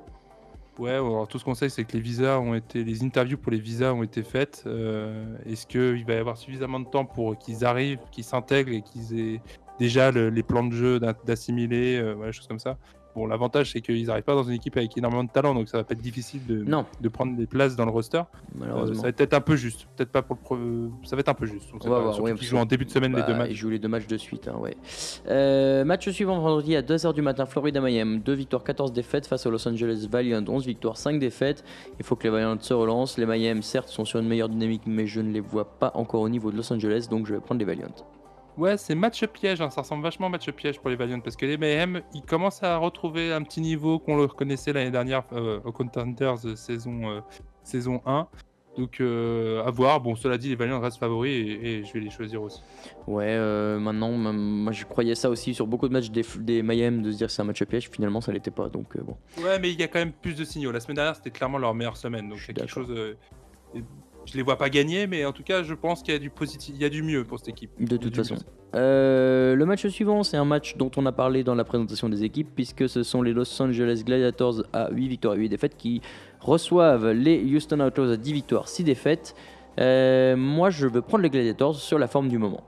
Ouais, 0.79 0.91
alors 0.91 1.27
tout 1.27 1.37
ce 1.37 1.43
qu'on 1.43 1.55
sait, 1.55 1.67
c'est 1.67 1.83
que 1.83 1.91
les 1.91 1.99
visas 1.99 2.39
ont 2.39 2.53
été, 2.53 2.85
les 2.85 3.03
interviews 3.03 3.37
pour 3.37 3.51
les 3.51 3.59
visas 3.59 3.91
ont 3.93 4.01
été 4.03 4.23
faites. 4.23 4.63
Euh, 4.65 5.37
Est-ce 5.45 5.67
qu'il 5.67 6.05
va 6.05 6.13
y 6.13 6.17
avoir 6.17 6.37
suffisamment 6.37 6.79
de 6.79 6.85
temps 6.87 7.05
pour 7.05 7.37
qu'ils 7.37 7.65
arrivent, 7.65 7.99
qu'ils 8.11 8.23
s'intègrent 8.23 8.71
et 8.71 8.81
qu'ils 8.81 9.19
aient 9.19 9.41
déjà 9.77 10.09
le- 10.11 10.29
les 10.29 10.41
plans 10.43 10.63
de 10.63 10.73
jeu 10.73 10.99
d'assimiler, 11.25 11.97
euh, 11.97 12.31
choses 12.31 12.47
comme 12.47 12.59
ça? 12.59 12.77
Bon, 13.15 13.25
l'avantage, 13.25 13.71
c'est 13.71 13.81
qu'ils 13.81 14.05
n'arrivent 14.05 14.23
pas 14.23 14.35
dans 14.35 14.43
une 14.43 14.53
équipe 14.53 14.77
avec 14.77 14.97
énormément 14.97 15.23
de 15.23 15.29
talent, 15.31 15.53
donc 15.55 15.67
ça 15.67 15.77
va 15.77 15.83
pas 15.83 15.93
être 15.93 16.01
difficile 16.01 16.45
de, 16.45 16.63
Non, 16.63 16.85
de 17.01 17.09
prendre 17.09 17.35
des 17.35 17.47
places 17.47 17.75
dans 17.75 17.85
le 17.85 17.91
roster. 17.91 18.21
Euh, 18.61 18.93
ça 18.93 19.01
va 19.03 19.09
être 19.09 19.33
un 19.33 19.41
peu 19.41 19.55
juste. 19.55 19.87
Peut-être 19.95 20.11
pas 20.11 20.21
pour 20.21 20.55
le. 20.55 20.89
Ça 21.03 21.15
va 21.15 21.21
être 21.21 21.29
un 21.29 21.33
peu 21.33 21.45
juste. 21.45 21.69
On 21.73 21.77
va 21.89 21.99
voir, 21.99 22.21
ouais, 22.21 22.31
parce 22.33 22.43
jouent 22.45 22.57
en 22.57 22.65
début 22.65 22.85
de 22.85 22.91
semaine 22.91 23.15
les 23.15 23.21
Bah, 23.21 23.27
deux 23.27 23.33
Ils 23.33 23.37
matchs. 23.37 23.51
jouent 23.53 23.69
les 23.69 23.79
deux 23.79 23.87
matchs 23.87 24.07
de 24.07 24.17
suite. 24.17 24.47
hein, 24.47 24.57
ouais. 24.59 24.77
Euh, 25.27 25.83
match 25.85 26.07
suivant 26.09 26.39
vendredi 26.39 26.75
à 26.75 26.81
2h 26.81 27.13
du 27.13 27.21
matin, 27.21 27.45
Florida 27.45 27.81
Miami. 27.81 28.19
2 28.19 28.33
victoires, 28.33 28.63
14 28.63 28.93
défaites 28.93 29.27
face 29.27 29.45
aux 29.45 29.51
Los 29.51 29.67
Angeles 29.67 30.07
Valiant. 30.09 30.43
11 30.47 30.65
victoires, 30.65 30.97
5 30.97 31.19
défaites. 31.19 31.63
Il 31.99 32.05
faut 32.05 32.15
que 32.15 32.23
les 32.23 32.29
Valiant 32.29 32.57
se 32.59 32.73
relancent. 32.73 33.17
Les 33.17 33.25
Miami, 33.25 33.63
certes, 33.63 33.89
sont 33.89 34.05
sur 34.05 34.19
une 34.19 34.27
meilleure 34.27 34.49
dynamique, 34.49 34.83
mais 34.85 35.07
je 35.07 35.21
ne 35.21 35.31
les 35.31 35.39
vois 35.41 35.65
pas 35.79 35.91
encore 35.95 36.21
au 36.21 36.29
niveau 36.29 36.51
de 36.51 36.57
Los 36.57 36.71
Angeles, 36.71 37.07
donc 37.09 37.25
je 37.27 37.33
vais 37.33 37.39
prendre 37.41 37.59
les 37.59 37.65
Valiant. 37.65 37.87
Ouais, 38.59 38.75
c'est 38.75 38.93
match 38.93 39.25
piège, 39.27 39.61
hein, 39.61 39.69
ça 39.69 39.81
ressemble 39.81 40.03
vachement 40.03 40.27
à 40.27 40.29
match 40.29 40.51
piège 40.51 40.81
pour 40.81 40.89
les 40.89 40.97
Valiant 40.97 41.21
parce 41.21 41.37
que 41.37 41.45
les 41.45 41.57
Mayhem, 41.57 42.01
ils 42.13 42.23
commencent 42.23 42.61
à 42.61 42.75
retrouver 42.75 43.31
un 43.31 43.41
petit 43.41 43.61
niveau 43.61 43.99
qu'on 43.99 44.17
leur 44.17 44.35
connaissait 44.35 44.73
l'année 44.73 44.91
dernière 44.91 45.23
euh, 45.31 45.61
au 45.63 45.71
Contenders 45.71 46.45
euh, 46.45 46.57
saison, 46.57 47.09
euh, 47.09 47.21
saison 47.63 48.01
1. 48.05 48.27
Donc 48.77 48.99
euh, 48.99 49.63
à 49.63 49.71
voir. 49.71 50.01
Bon, 50.01 50.13
cela 50.17 50.37
dit, 50.37 50.49
les 50.49 50.55
Valiant 50.57 50.81
restent 50.81 50.99
favoris 50.99 51.31
et, 51.31 51.77
et 51.79 51.83
je 51.85 51.93
vais 51.93 52.01
les 52.01 52.09
choisir 52.09 52.41
aussi. 52.41 52.61
Ouais, 53.07 53.27
euh, 53.29 53.79
maintenant, 53.79 54.11
moi 54.11 54.73
je 54.73 54.83
croyais 54.83 55.15
ça 55.15 55.29
aussi 55.29 55.53
sur 55.53 55.65
beaucoup 55.65 55.87
de 55.87 55.93
matchs 55.93 56.11
des, 56.11 56.25
des 56.39 56.61
Miami 56.61 57.01
de 57.01 57.11
se 57.13 57.17
dire 57.17 57.27
que 57.27 57.33
c'est 57.33 57.41
un 57.41 57.45
match 57.45 57.63
piège. 57.63 57.89
Finalement, 57.89 58.19
ça 58.19 58.33
l'était 58.33 58.51
pas, 58.51 58.67
donc 58.67 58.97
bon. 58.97 59.15
Ouais, 59.41 59.57
mais 59.59 59.71
il 59.71 59.79
y 59.79 59.83
a 59.83 59.87
quand 59.87 59.99
même 59.99 60.11
plus 60.11 60.35
de 60.35 60.43
signaux. 60.43 60.73
La 60.73 60.81
semaine 60.81 60.95
dernière, 60.95 61.15
c'était 61.15 61.31
clairement 61.31 61.59
leur 61.59 61.73
meilleure 61.73 61.95
semaine. 61.95 62.27
Donc 62.27 62.39
a 62.49 62.51
quelque 62.51 62.67
chose. 62.67 62.91
et 63.73 63.83
je 64.25 64.37
les 64.37 64.43
vois 64.43 64.57
pas 64.57 64.69
gagner, 64.69 65.07
mais 65.07 65.25
en 65.25 65.31
tout 65.31 65.43
cas, 65.43 65.63
je 65.63 65.73
pense 65.73 66.01
qu'il 66.01 66.13
y 66.13 66.17
a 66.17 66.19
du 66.19 66.29
positif, 66.29 66.75
il 66.75 66.81
y 66.81 66.85
a 66.85 66.89
du 66.89 67.03
mieux 67.03 67.23
pour 67.23 67.39
cette 67.39 67.49
équipe. 67.49 67.71
De 67.79 67.97
toute 67.97 68.15
façon. 68.15 68.35
Euh, 68.75 69.55
le 69.55 69.65
match 69.65 69.87
suivant, 69.87 70.23
c'est 70.23 70.37
un 70.37 70.45
match 70.45 70.77
dont 70.77 70.91
on 70.97 71.05
a 71.05 71.11
parlé 71.11 71.43
dans 71.43 71.55
la 71.55 71.63
présentation 71.63 72.09
des 72.09 72.23
équipes, 72.23 72.49
puisque 72.53 72.87
ce 72.87 73.03
sont 73.03 73.21
les 73.21 73.33
Los 73.33 73.61
Angeles 73.61 74.03
Gladiators 74.05 74.63
à 74.73 74.91
8 74.91 75.07
victoires 75.07 75.35
et 75.35 75.39
8 75.39 75.49
défaites 75.49 75.77
qui 75.77 76.01
reçoivent 76.39 77.11
les 77.11 77.43
Houston 77.43 77.79
Outlaws 77.79 78.11
à 78.11 78.17
10 78.17 78.33
victoires, 78.33 78.67
6 78.67 78.83
défaites. 78.83 79.35
Euh, 79.79 80.35
moi, 80.35 80.69
je 80.69 80.87
veux 80.87 81.01
prendre 81.01 81.23
les 81.23 81.29
Gladiators 81.29 81.75
sur 81.75 81.97
la 81.97 82.07
forme 82.07 82.27
du 82.27 82.37
moment. 82.37 82.63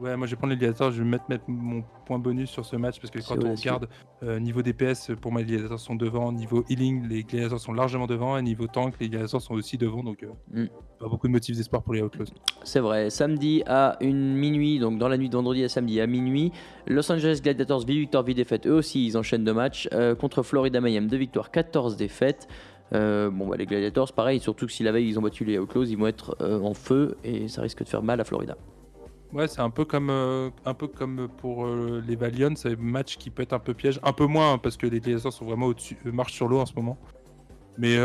Ouais, 0.00 0.16
moi 0.16 0.26
je 0.26 0.32
vais 0.32 0.36
prendre 0.36 0.52
les 0.52 0.58
Gladiators, 0.58 0.90
je 0.90 1.02
vais 1.02 1.08
mettre, 1.08 1.24
mettre 1.28 1.44
mon 1.46 1.84
point 2.04 2.18
bonus 2.18 2.50
sur 2.50 2.64
ce 2.66 2.76
match 2.76 3.00
parce 3.00 3.10
que 3.10 3.20
quand 3.20 3.42
on 3.44 3.54
regarde 3.54 3.88
euh, 4.22 4.40
niveau 4.40 4.60
DPS, 4.60 5.12
pour 5.20 5.30
moi 5.30 5.42
les 5.42 5.46
Gladiators 5.46 5.78
sont 5.78 5.94
devant, 5.94 6.32
niveau 6.32 6.64
healing, 6.68 7.08
les 7.08 7.22
Gladiators 7.22 7.60
sont 7.60 7.72
largement 7.72 8.06
devant, 8.06 8.36
et 8.36 8.42
niveau 8.42 8.66
tank, 8.66 8.94
les 9.00 9.08
Gladiators 9.08 9.40
sont 9.40 9.54
aussi 9.54 9.78
devant, 9.78 10.02
donc 10.02 10.24
euh, 10.24 10.28
Mm. 10.50 10.66
pas 10.98 11.08
beaucoup 11.08 11.26
de 11.26 11.32
motifs 11.32 11.56
d'espoir 11.56 11.82
pour 11.82 11.94
les 11.94 12.02
Outlaws. 12.02 12.26
C'est 12.64 12.80
vrai, 12.80 13.10
samedi 13.10 13.62
à 13.66 13.96
une 14.00 14.34
minuit, 14.34 14.78
donc 14.78 14.98
dans 14.98 15.08
la 15.08 15.16
nuit 15.16 15.28
de 15.28 15.36
vendredi 15.36 15.64
à 15.64 15.68
samedi 15.68 16.00
à 16.00 16.06
minuit, 16.06 16.52
Los 16.86 17.10
Angeles 17.10 17.40
Gladiators 17.42 17.82
8 17.86 17.98
victoires, 17.98 18.24
8 18.26 18.34
défaites. 18.34 18.66
Eux 18.66 18.74
aussi, 18.74 19.06
ils 19.06 19.16
enchaînent 19.16 19.44
deux 19.44 19.54
matchs 19.54 19.88
euh, 19.92 20.14
contre 20.14 20.42
Florida 20.42 20.80
Mayhem, 20.80 21.08
2 21.08 21.16
victoires, 21.16 21.50
14 21.50 21.96
défaites. 21.96 22.48
Euh, 22.92 23.30
bon, 23.30 23.48
bah, 23.48 23.56
les 23.56 23.66
Gladiators, 23.66 24.12
pareil, 24.12 24.40
surtout 24.40 24.66
que 24.66 24.72
si 24.72 24.82
la 24.82 24.92
veille 24.92 25.08
ils 25.08 25.18
ont 25.18 25.22
battu 25.22 25.44
les 25.44 25.58
Outlaws, 25.58 25.84
ils 25.84 25.96
vont 25.96 26.06
être 26.06 26.36
euh, 26.40 26.60
en 26.60 26.74
feu 26.74 27.16
et 27.24 27.48
ça 27.48 27.62
risque 27.62 27.82
de 27.82 27.88
faire 27.88 28.02
mal 28.02 28.20
à 28.20 28.24
Florida. 28.24 28.56
Ouais, 29.34 29.48
c'est 29.48 29.60
un 29.60 29.70
peu 29.70 29.84
comme 29.84 30.10
euh, 30.10 30.50
pour 31.38 31.66
euh, 31.66 32.00
les 32.06 32.14
Valiant, 32.14 32.54
c'est 32.54 32.74
un 32.74 32.76
match 32.76 33.16
qui 33.16 33.30
peut 33.30 33.42
être 33.42 33.52
un 33.52 33.58
peu 33.58 33.74
piège, 33.74 33.98
un 34.04 34.12
peu 34.12 34.26
moins 34.26 34.52
hein, 34.52 34.58
parce 34.58 34.76
que 34.76 34.86
les 34.86 35.00
Gladiators 35.00 35.32
sont 35.32 35.44
vraiment 35.44 35.66
au-dessus, 35.66 35.98
euh, 36.06 36.12
marchent 36.12 36.34
sur 36.34 36.46
l'eau 36.46 36.60
en 36.60 36.66
ce 36.66 36.74
moment. 36.76 36.96
Mais 37.76 37.96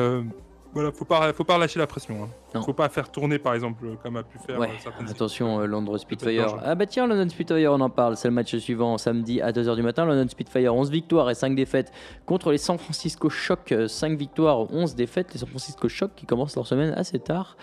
voilà, 0.74 0.92
faut 0.92 1.06
pas 1.06 1.34
faut 1.34 1.44
pas 1.44 1.56
relâcher 1.56 1.80
la 1.80 1.88
pression. 1.88 2.24
Hein. 2.24 2.28
Non. 2.54 2.62
Faut 2.62 2.74
pas 2.74 2.90
faire 2.90 3.12
tourner 3.12 3.40
par 3.40 3.54
exemple 3.56 3.86
euh, 3.86 3.96
comme 4.04 4.18
a 4.18 4.24
pu 4.24 4.38
faire 4.38 4.60
Ouais, 4.60 4.70
euh, 4.70 5.10
attention, 5.10 5.60
euh, 5.60 5.66
Londres 5.66 5.98
Spitfire. 5.98 6.58
Ah 6.64 6.76
bah 6.76 6.86
tiens, 6.86 7.08
London 7.08 7.28
Spitfire, 7.30 7.72
on 7.74 7.82
en 7.82 7.90
parle. 7.90 8.18
C'est 8.18 8.28
le 8.28 8.34
match 8.34 8.56
suivant, 8.58 8.98
samedi 8.98 9.42
à 9.42 9.52
2h 9.52 9.76
du 9.76 9.82
matin. 9.82 10.06
London 10.06 10.28
Spitfire, 10.30 10.76
11 10.76 10.92
victoires 10.92 11.30
et 11.30 11.36
5 11.36 11.56
défaites 11.56 11.92
contre 12.26 12.52
les 12.52 12.58
San 12.60 12.78
Francisco 12.78 13.30
Shock. 13.30 13.72
euh, 13.72 13.88
5 13.88 14.18
victoires, 14.18 14.72
11 14.72 14.96
défaites. 14.96 15.34
Les 15.34 15.40
San 15.40 15.50
Francisco 15.50 15.90
Shock 15.90 16.12
qui 16.16 16.26
commencent 16.26 16.56
leur 16.56 16.68
semaine 16.68 16.94
assez 16.96 17.20
tard. 17.20 17.58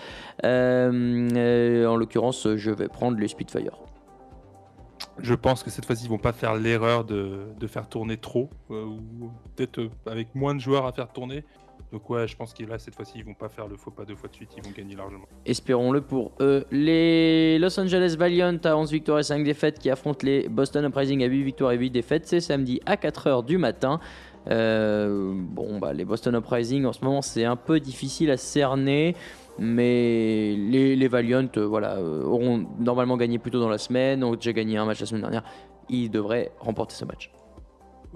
Euh, 0.44 1.28
euh, 1.36 1.86
en 1.86 1.96
l'occurrence, 1.96 2.48
je 2.56 2.70
vais 2.70 2.88
prendre 2.88 3.18
les 3.18 3.28
Spitfire. 3.28 3.76
Je 5.18 5.34
pense 5.34 5.62
que 5.62 5.70
cette 5.70 5.86
fois-ci, 5.86 6.04
ils 6.04 6.10
vont 6.10 6.18
pas 6.18 6.32
faire 6.32 6.54
l'erreur 6.54 7.04
de, 7.04 7.46
de 7.58 7.66
faire 7.66 7.88
tourner 7.88 8.18
trop, 8.18 8.50
euh, 8.70 8.84
ou 8.84 9.30
peut-être 9.54 9.78
euh, 9.80 9.90
avec 10.06 10.34
moins 10.34 10.54
de 10.54 10.60
joueurs 10.60 10.84
à 10.86 10.92
faire 10.92 11.08
tourner. 11.08 11.44
Donc 11.92 12.08
ouais, 12.10 12.26
je 12.26 12.36
pense 12.36 12.52
que 12.52 12.64
là, 12.64 12.78
cette 12.78 12.94
fois-ci, 12.94 13.12
ils 13.16 13.24
vont 13.24 13.34
pas 13.34 13.48
faire 13.48 13.68
le 13.68 13.76
faux 13.76 13.90
pas 13.90 14.04
deux 14.04 14.16
fois 14.16 14.28
de 14.28 14.34
suite, 14.34 14.50
ils 14.56 14.62
vont 14.62 14.72
gagner 14.76 14.96
largement. 14.96 15.26
Espérons-le 15.44 16.00
pour 16.00 16.32
eux. 16.40 16.64
Les 16.70 17.58
Los 17.58 17.78
Angeles 17.78 18.16
Valiant 18.18 18.58
à 18.64 18.76
11 18.76 18.90
victoires 18.90 19.20
et 19.20 19.22
5 19.22 19.44
défaites 19.44 19.78
qui 19.78 19.90
affrontent 19.90 20.26
les 20.26 20.48
Boston 20.48 20.84
Uprising 20.84 21.22
à 21.22 21.26
8 21.26 21.42
victoires 21.42 21.72
et 21.72 21.78
8 21.78 21.90
défaites. 21.90 22.26
C'est 22.26 22.40
samedi 22.40 22.80
à 22.86 22.96
4h 22.96 23.44
du 23.44 23.58
matin. 23.58 24.00
Euh, 24.50 25.32
bon, 25.34 25.78
bah, 25.78 25.92
les 25.92 26.04
Boston 26.04 26.36
Uprising 26.36 26.84
en 26.84 26.92
ce 26.92 27.04
moment 27.04 27.20
c'est 27.20 27.44
un 27.44 27.56
peu 27.56 27.80
difficile 27.80 28.30
à 28.30 28.36
cerner. 28.36 29.14
Mais 29.58 30.54
les, 30.54 30.96
les 30.96 31.08
Valiant 31.08 31.48
euh, 31.56 31.66
voilà, 31.66 31.96
euh, 31.96 32.24
auront 32.24 32.66
normalement 32.78 33.16
gagné 33.16 33.38
plus 33.38 33.50
tôt 33.50 33.60
dans 33.60 33.70
la 33.70 33.78
semaine, 33.78 34.22
ont 34.22 34.34
déjà 34.34 34.52
gagné 34.52 34.76
un 34.76 34.84
match 34.84 35.00
la 35.00 35.06
semaine 35.06 35.22
dernière. 35.22 35.44
Ils 35.88 36.10
devraient 36.10 36.52
remporter 36.58 36.94
ce 36.94 37.04
match. 37.06 37.30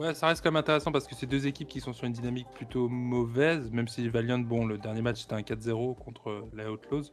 Ouais, 0.00 0.14
ça 0.14 0.28
reste 0.28 0.42
quand 0.42 0.50
même 0.50 0.60
intéressant 0.60 0.92
parce 0.92 1.06
que 1.06 1.14
c'est 1.14 1.26
deux 1.26 1.46
équipes 1.46 1.68
qui 1.68 1.78
sont 1.78 1.92
sur 1.92 2.06
une 2.06 2.14
dynamique 2.14 2.48
plutôt 2.54 2.88
mauvaise, 2.88 3.70
même 3.70 3.86
si 3.86 4.08
Valiant, 4.08 4.38
bon, 4.38 4.64
le 4.64 4.78
dernier 4.78 5.02
match 5.02 5.20
c'était 5.20 5.34
un 5.34 5.42
4-0 5.42 5.94
contre 5.94 6.30
euh, 6.30 6.50
les 6.56 6.64
Outlaws. 6.64 7.12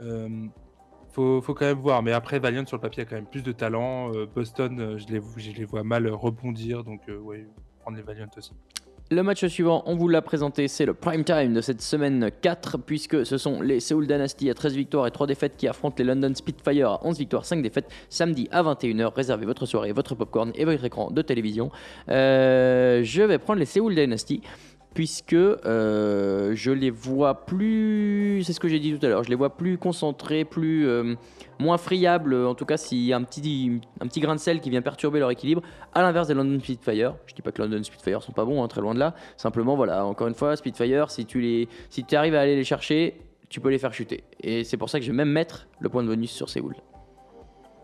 Euh, 0.00 0.46
faut, 1.10 1.42
faut 1.42 1.52
quand 1.52 1.66
même 1.66 1.80
voir, 1.80 2.02
mais 2.02 2.12
après 2.12 2.38
Valiant 2.38 2.64
sur 2.64 2.78
le 2.78 2.80
papier 2.80 3.02
a 3.02 3.04
quand 3.04 3.16
même 3.16 3.26
plus 3.26 3.42
de 3.42 3.52
talent. 3.52 4.10
Euh, 4.14 4.24
Boston, 4.24 4.96
je 4.96 5.06
les, 5.08 5.20
je 5.36 5.52
les 5.52 5.66
vois 5.66 5.82
mal 5.82 6.08
rebondir, 6.08 6.82
donc 6.82 7.02
euh, 7.10 7.18
ouais, 7.18 7.46
prendre 7.82 7.98
les 7.98 8.02
Valiant 8.02 8.30
aussi. 8.38 8.52
Le 9.10 9.22
match 9.22 9.44
suivant, 9.44 9.82
on 9.84 9.96
vous 9.96 10.08
l'a 10.08 10.22
présenté, 10.22 10.66
c'est 10.66 10.86
le 10.86 10.94
prime 10.94 11.24
time 11.24 11.52
de 11.52 11.60
cette 11.60 11.82
semaine 11.82 12.30
4, 12.40 12.78
puisque 12.78 13.26
ce 13.26 13.36
sont 13.36 13.60
les 13.60 13.78
Seoul 13.78 14.06
Dynasty 14.06 14.48
à 14.48 14.54
13 14.54 14.74
victoires 14.74 15.06
et 15.06 15.10
3 15.10 15.26
défaites 15.26 15.58
qui 15.58 15.68
affrontent 15.68 15.96
les 15.98 16.04
London 16.04 16.34
Spitfire 16.34 16.88
à 16.88 17.06
11 17.06 17.18
victoires, 17.18 17.44
5 17.44 17.60
défaites, 17.60 17.90
samedi 18.08 18.48
à 18.50 18.62
21h. 18.62 19.12
Réservez 19.14 19.44
votre 19.44 19.66
soirée, 19.66 19.92
votre 19.92 20.14
popcorn 20.14 20.52
et 20.54 20.64
votre 20.64 20.82
écran 20.84 21.10
de 21.10 21.20
télévision. 21.20 21.70
Euh, 22.08 23.02
je 23.04 23.22
vais 23.22 23.36
prendre 23.36 23.58
les 23.58 23.66
Seoul 23.66 23.94
Dynasty. 23.94 24.40
Puisque 24.94 25.32
euh, 25.32 26.52
je 26.54 26.70
les 26.70 26.90
vois 26.90 27.46
plus, 27.46 28.42
c'est 28.44 28.52
ce 28.52 28.60
que 28.60 28.68
j'ai 28.68 28.78
dit 28.78 28.96
tout 28.96 29.04
à 29.04 29.08
l'heure, 29.08 29.24
je 29.24 29.28
les 29.28 29.34
vois 29.34 29.56
plus 29.56 29.76
concentrés, 29.76 30.44
plus 30.44 30.86
euh, 30.86 31.16
moins 31.58 31.78
friables. 31.78 32.34
En 32.46 32.54
tout 32.54 32.64
cas, 32.64 32.76
s'il 32.76 33.04
y 33.04 33.12
a 33.12 33.16
un 33.16 33.24
petit, 33.24 33.80
grain 34.18 34.36
de 34.36 34.40
sel 34.40 34.60
qui 34.60 34.70
vient 34.70 34.82
perturber 34.82 35.18
leur 35.18 35.32
équilibre, 35.32 35.62
à 35.94 36.02
l'inverse 36.02 36.28
des 36.28 36.34
London 36.34 36.60
Spitfire. 36.60 37.16
Je 37.26 37.34
dis 37.34 37.42
pas 37.42 37.50
que 37.50 37.60
London 37.60 37.82
Spitfire 37.82 38.22
sont 38.22 38.32
pas 38.32 38.44
bons, 38.44 38.62
hein, 38.62 38.68
très 38.68 38.80
loin 38.80 38.94
de 38.94 39.00
là. 39.00 39.16
Simplement, 39.36 39.74
voilà, 39.74 40.06
encore 40.06 40.28
une 40.28 40.34
fois, 40.34 40.54
Spitfire, 40.54 41.10
si 41.10 41.26
tu 41.26 41.40
les, 41.40 41.68
si 41.90 42.04
tu 42.04 42.14
arrives 42.14 42.36
à 42.36 42.42
aller 42.42 42.54
les 42.54 42.64
chercher, 42.64 43.16
tu 43.48 43.60
peux 43.60 43.70
les 43.70 43.78
faire 43.78 43.92
chuter. 43.92 44.22
Et 44.40 44.62
c'est 44.62 44.76
pour 44.76 44.90
ça 44.90 45.00
que 45.00 45.04
je 45.04 45.10
vais 45.10 45.16
même 45.16 45.30
mettre 45.30 45.66
le 45.80 45.88
point 45.88 46.04
de 46.04 46.08
bonus 46.08 46.30
sur 46.30 46.48
Séoul. 46.48 46.76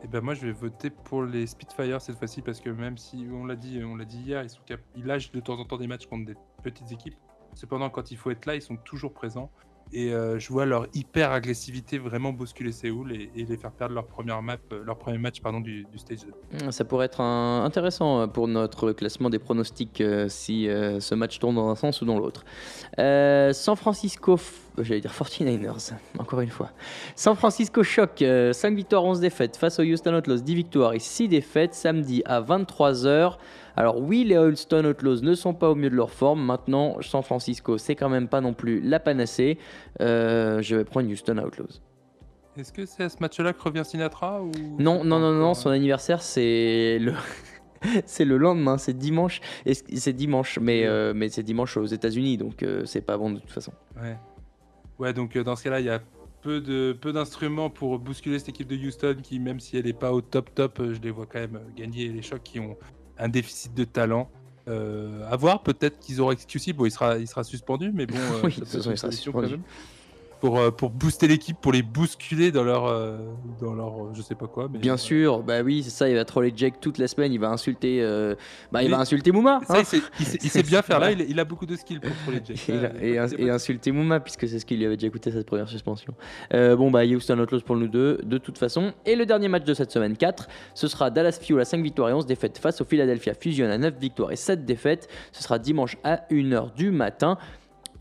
Et 0.02 0.06
ben 0.06 0.22
moi 0.22 0.34
je 0.34 0.46
vais 0.46 0.52
voter 0.52 0.88
pour 0.88 1.24
les 1.24 1.46
Spitfire 1.46 2.00
cette 2.00 2.16
fois-ci 2.16 2.40
parce 2.40 2.60
que 2.60 2.70
même 2.70 2.96
si 2.96 3.26
on 3.30 3.44
l'a 3.44 3.56
dit, 3.56 3.82
on 3.84 3.96
l'a 3.96 4.06
dit 4.06 4.20
hier, 4.20 4.42
ils 4.42 4.78
ils 4.96 5.04
lâchent 5.04 5.30
de 5.30 5.40
temps 5.40 5.58
en 5.58 5.64
temps 5.64 5.76
des 5.76 5.86
matchs 5.86 6.06
contre 6.06 6.24
des 6.24 6.36
petites 6.62 6.90
équipes. 6.90 7.16
Cependant 7.54 7.90
quand 7.90 8.10
il 8.10 8.16
faut 8.16 8.30
être 8.30 8.46
là, 8.46 8.54
ils 8.54 8.62
sont 8.62 8.76
toujours 8.76 9.12
présents. 9.12 9.50
Et 9.92 10.12
euh, 10.12 10.38
je 10.38 10.48
vois 10.52 10.66
leur 10.66 10.86
hyper 10.94 11.32
agressivité 11.32 11.98
vraiment 11.98 12.32
bousculer 12.32 12.70
Séoul 12.70 13.12
et, 13.12 13.30
les 13.34 13.56
faire 13.56 13.72
perdre 13.72 13.94
leur 13.94 14.06
première 14.06 14.40
map, 14.40 14.56
euh, 14.72 14.84
leur 14.84 14.96
premier 14.96 15.18
match 15.18 15.40
pardon 15.40 15.60
du, 15.60 15.86
stage 15.96 16.20
2. 16.60 16.70
Ça 16.70 16.84
pourrait 16.84 17.06
être 17.06 17.20
intéressant 17.20 18.28
pour 18.28 18.46
notre 18.46 18.92
classement 18.92 19.30
des 19.30 19.38
pronostics 19.38 20.00
euh, 20.00 20.28
si 20.28 20.68
euh, 20.68 21.00
ce 21.00 21.14
match 21.14 21.38
tourne 21.38 21.56
dans 21.56 21.68
un 21.68 21.74
sens 21.74 22.00
ou 22.02 22.04
dans 22.04 22.18
l'autre. 22.18 22.44
Euh, 22.98 23.52
San 23.52 23.76
Francisco, 23.76 24.38
j'allais 24.78 25.00
dire 25.00 25.12
49ers, 25.12 25.92
encore 26.18 26.40
une 26.40 26.50
fois. 26.50 26.70
San 27.16 27.36
Francisco 27.36 27.82
euh, 28.22 28.52
5 28.52 28.74
victoires, 28.74 29.04
11 29.04 29.20
défaites 29.20 29.56
face 29.56 29.78
aux 29.78 29.82
Houston 29.82 30.14
Outlaws, 30.14 30.40
10 30.40 30.54
victoires 30.54 30.92
et 30.94 30.98
6 30.98 31.28
défaites 31.28 31.74
samedi 31.74 32.22
à 32.24 32.40
23h. 32.40 33.36
Alors 33.80 33.98
oui, 33.98 34.24
les 34.24 34.36
Houston 34.36 34.84
Outlaws 34.84 35.22
ne 35.22 35.32
sont 35.32 35.54
pas 35.54 35.70
au 35.70 35.74
mieux 35.74 35.88
de 35.88 35.94
leur 35.94 36.10
forme. 36.10 36.44
Maintenant, 36.44 37.00
San 37.00 37.22
Francisco, 37.22 37.78
c'est 37.78 37.96
quand 37.96 38.10
même 38.10 38.28
pas 38.28 38.42
non 38.42 38.52
plus 38.52 38.78
la 38.82 39.00
panacée. 39.00 39.56
Euh, 40.02 40.60
je 40.60 40.76
vais 40.76 40.84
prendre 40.84 41.10
Houston 41.10 41.38
Outlaws. 41.38 41.80
Est-ce 42.58 42.74
que 42.74 42.84
c'est 42.84 43.04
à 43.04 43.08
ce 43.08 43.16
match-là 43.20 43.54
que 43.54 43.62
revient 43.62 43.82
Sinatra 43.82 44.42
ou 44.42 44.50
Non, 44.78 45.02
non, 45.02 45.18
non, 45.18 45.32
non, 45.32 45.54
son 45.54 45.70
anniversaire 45.70 46.20
c'est 46.20 46.98
le. 46.98 47.14
c'est 48.04 48.26
le 48.26 48.36
lendemain, 48.36 48.76
c'est 48.76 48.92
dimanche. 48.92 49.40
Et 49.64 49.72
c'est 49.72 50.12
dimanche, 50.12 50.58
mais, 50.60 50.84
euh, 50.84 51.14
mais 51.16 51.30
c'est 51.30 51.42
dimanche 51.42 51.78
aux 51.78 51.86
États-Unis, 51.86 52.36
donc 52.36 52.62
euh, 52.62 52.84
c'est 52.84 53.00
pas 53.00 53.16
bon 53.16 53.30
de 53.30 53.38
toute 53.38 53.50
façon. 53.50 53.72
Ouais. 53.96 54.18
Ouais, 54.98 55.14
donc 55.14 55.38
dans 55.38 55.56
ce 55.56 55.64
cas-là, 55.64 55.80
il 55.80 55.86
y 55.86 55.90
a 55.90 56.02
peu 56.42 56.60
de 56.60 56.92
peu 56.92 57.14
d'instruments 57.14 57.70
pour 57.70 57.98
bousculer 57.98 58.38
cette 58.40 58.50
équipe 58.50 58.68
de 58.68 58.76
Houston 58.76 59.16
qui, 59.22 59.38
même 59.38 59.58
si 59.58 59.78
elle 59.78 59.86
n'est 59.86 59.94
pas 59.94 60.12
au 60.12 60.20
top 60.20 60.54
top, 60.54 60.82
je 60.82 61.00
les 61.00 61.10
vois 61.10 61.24
quand 61.24 61.40
même 61.40 61.60
gagner 61.74 62.08
les 62.08 62.20
chocs 62.20 62.42
qui 62.42 62.60
ont 62.60 62.76
un 63.20 63.28
déficit 63.28 63.74
de 63.74 63.84
talent. 63.84 64.30
Euh, 64.68 65.28
à 65.30 65.36
voir, 65.36 65.62
peut-être 65.62 65.98
qu'ils 66.00 66.20
auront 66.20 66.34
XQC. 66.34 66.72
Bon, 66.74 66.84
il 66.86 66.90
sera, 66.90 67.18
il 67.18 67.26
sera 67.26 67.42
suspendu, 67.44 67.90
mais 67.92 68.06
bon, 68.06 68.14
Oui, 68.44 68.52
ça 68.52 68.60
de 68.60 68.64
peut 68.64 68.66
toute 68.66 68.74
être 68.74 68.76
façon, 68.76 68.90
une 68.90 68.94
il 68.94 68.98
sera 68.98 69.10
solution 69.12 69.32
suspendu. 69.32 69.46
quand 69.46 69.50
même. 69.52 69.62
Pour, 70.40 70.58
euh, 70.58 70.70
pour 70.70 70.90
booster 70.90 71.28
l'équipe, 71.28 71.56
pour 71.60 71.72
les 71.72 71.82
bousculer 71.82 72.50
dans 72.50 72.64
leur, 72.64 72.86
euh, 72.86 73.18
dans 73.60 73.74
leur 73.74 73.88
euh, 74.06 74.10
je 74.14 74.22
sais 74.22 74.34
pas 74.34 74.46
quoi. 74.46 74.68
Mais, 74.72 74.78
Bien 74.78 74.94
euh, 74.94 74.98
sûr, 74.98 75.42
bah 75.42 75.60
oui, 75.62 75.82
c'est 75.82 75.90
ça, 75.90 76.08
il 76.08 76.14
va 76.16 76.24
troller 76.24 76.52
Jake 76.56 76.80
toute 76.80 76.98
la 76.98 77.08
semaine, 77.08 77.32
il 77.32 77.38
va 77.40 77.50
insulter, 77.50 78.02
euh, 78.02 78.34
bah, 78.72 78.82
il 78.82 78.90
Mais- 78.90 78.96
va 78.96 79.00
insulter 79.02 79.32
Mouma. 79.32 79.60
Ça, 79.66 79.74
hein. 79.78 79.82
il, 79.82 80.26
sait, 80.26 80.58
il 80.60 80.62
bien 80.66 80.82
faire 80.82 80.98
là, 80.98 81.12
il, 81.12 81.20
il 81.28 81.38
a 81.38 81.44
beaucoup 81.44 81.66
de 81.66 81.76
skills 81.76 82.00
pour 82.00 82.10
troller. 82.24 82.40
Et, 83.02 83.10
et, 83.10 83.16
de- 83.18 83.40
et 83.40 83.50
insulter 83.50 83.92
Mouma 83.92 84.20
puisque 84.20 84.48
c'est 84.48 84.58
ce 84.58 84.64
qu'il 84.66 84.78
lui 84.78 84.86
avait 84.86 84.96
déjà 84.96 85.10
coûté 85.10 85.30
cette 85.30 85.46
première 85.46 85.68
suspension. 85.68 86.14
Euh, 86.54 86.76
bon 86.76 86.90
bah 86.90 87.04
Houston 87.04 87.38
Outlaws 87.38 87.60
pour 87.60 87.76
nous 87.76 87.88
deux 87.88 88.18
de 88.22 88.38
toute 88.38 88.58
façon. 88.58 88.92
Et 89.06 89.16
le 89.16 89.26
dernier 89.26 89.48
match 89.48 89.64
de 89.64 89.74
cette 89.74 89.90
semaine 89.90 90.16
4, 90.16 90.48
ce 90.74 90.88
sera 90.88 91.10
Dallas 91.10 91.38
Fuel 91.40 91.60
à 91.60 91.64
5 91.64 91.82
victoires 91.82 92.08
et 92.10 92.12
11 92.12 92.26
défaites 92.26 92.58
face 92.58 92.80
au 92.80 92.84
Philadelphia 92.84 93.34
Fusion 93.34 93.68
à 93.70 93.78
9 93.78 93.94
victoires 94.00 94.32
et 94.32 94.36
7 94.36 94.64
défaites. 94.64 95.08
Ce 95.32 95.42
sera 95.42 95.58
dimanche 95.58 95.96
à 96.04 96.22
1h 96.30 96.74
du 96.74 96.90
matin. 96.90 97.36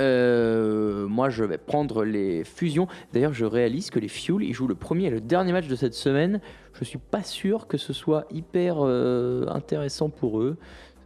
Euh, 0.01 1.07
moi 1.07 1.29
je 1.29 1.43
vais 1.43 1.57
prendre 1.57 2.03
les 2.03 2.43
fusions. 2.43 2.87
D'ailleurs 3.13 3.33
je 3.33 3.45
réalise 3.45 3.89
que 3.89 3.99
les 3.99 4.07
Fuel 4.07 4.43
ils 4.43 4.53
jouent 4.53 4.67
le 4.67 4.75
premier 4.75 5.05
et 5.05 5.09
le 5.09 5.21
dernier 5.21 5.51
match 5.51 5.67
de 5.67 5.75
cette 5.75 5.93
semaine. 5.93 6.39
Je 6.73 6.83
suis 6.85 6.99
pas 6.99 7.23
sûr 7.23 7.67
que 7.67 7.77
ce 7.77 7.93
soit 7.93 8.25
hyper 8.31 8.77
euh, 8.79 9.45
intéressant 9.49 10.09
pour 10.09 10.39
eux. 10.39 10.57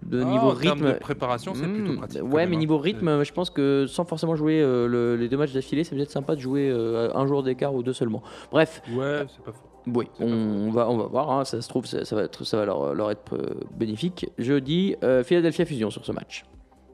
De 0.04 0.22
Ah, 0.22 0.26
niveau 0.26 0.48
en 0.48 0.50
rythme, 0.50 0.88
de 0.90 0.92
préparation, 1.00 1.54
c'est 1.56 1.66
plutôt 1.66 1.94
Hmm, 1.94 1.98
pratique. 1.98 2.22
Ouais, 2.24 2.46
mais 2.46 2.58
hein. 2.58 2.60
niveau 2.60 2.78
rythme, 2.78 3.24
je 3.24 3.32
pense 3.32 3.50
que 3.50 3.86
sans 3.88 4.04
forcément 4.04 4.36
jouer 4.36 4.62
euh, 4.62 4.86
le- 4.86 5.16
les 5.16 5.30
deux 5.30 5.38
matchs 5.38 5.54
d'affilée, 5.54 5.86
c'est 5.86 5.96
peut-être 5.96 6.12
sympa 6.12 6.36
de 6.36 6.42
jouer 6.42 6.70
euh, 6.70 7.10
un 7.16 7.26
jour 7.26 7.42
d'écart 7.42 7.74
ou 7.74 7.84
deux 7.84 7.94
seulement. 7.94 8.22
Bref, 8.52 8.82
Ouais, 8.94 9.24
c'est 9.30 9.42
pas 9.46 9.54
faux. 9.54 9.64
oui, 9.88 10.08
on, 10.20 10.72
va, 10.72 10.90
on 10.90 10.98
va 10.98 11.06
voir. 11.06 11.32
hein, 11.32 11.46
ça 11.46 11.62
se 11.62 11.70
trouve, 11.70 11.86
ça, 11.86 12.04
ça 12.04 12.18
va, 12.18 12.24
être, 12.24 12.44
ça 12.44 12.58
va 12.58 12.66
leur, 12.66 12.94
leur 12.94 13.12
être 13.12 13.34
euh, 13.34 13.54
bénéfique. 13.78 14.30
Je 14.38 14.56
dis 14.56 14.98
euh, 15.06 15.24
Philadelphia 15.24 15.64
Fusion 15.66 15.90
sur 15.90 16.04
ce 16.04 16.12
match. 16.12 16.44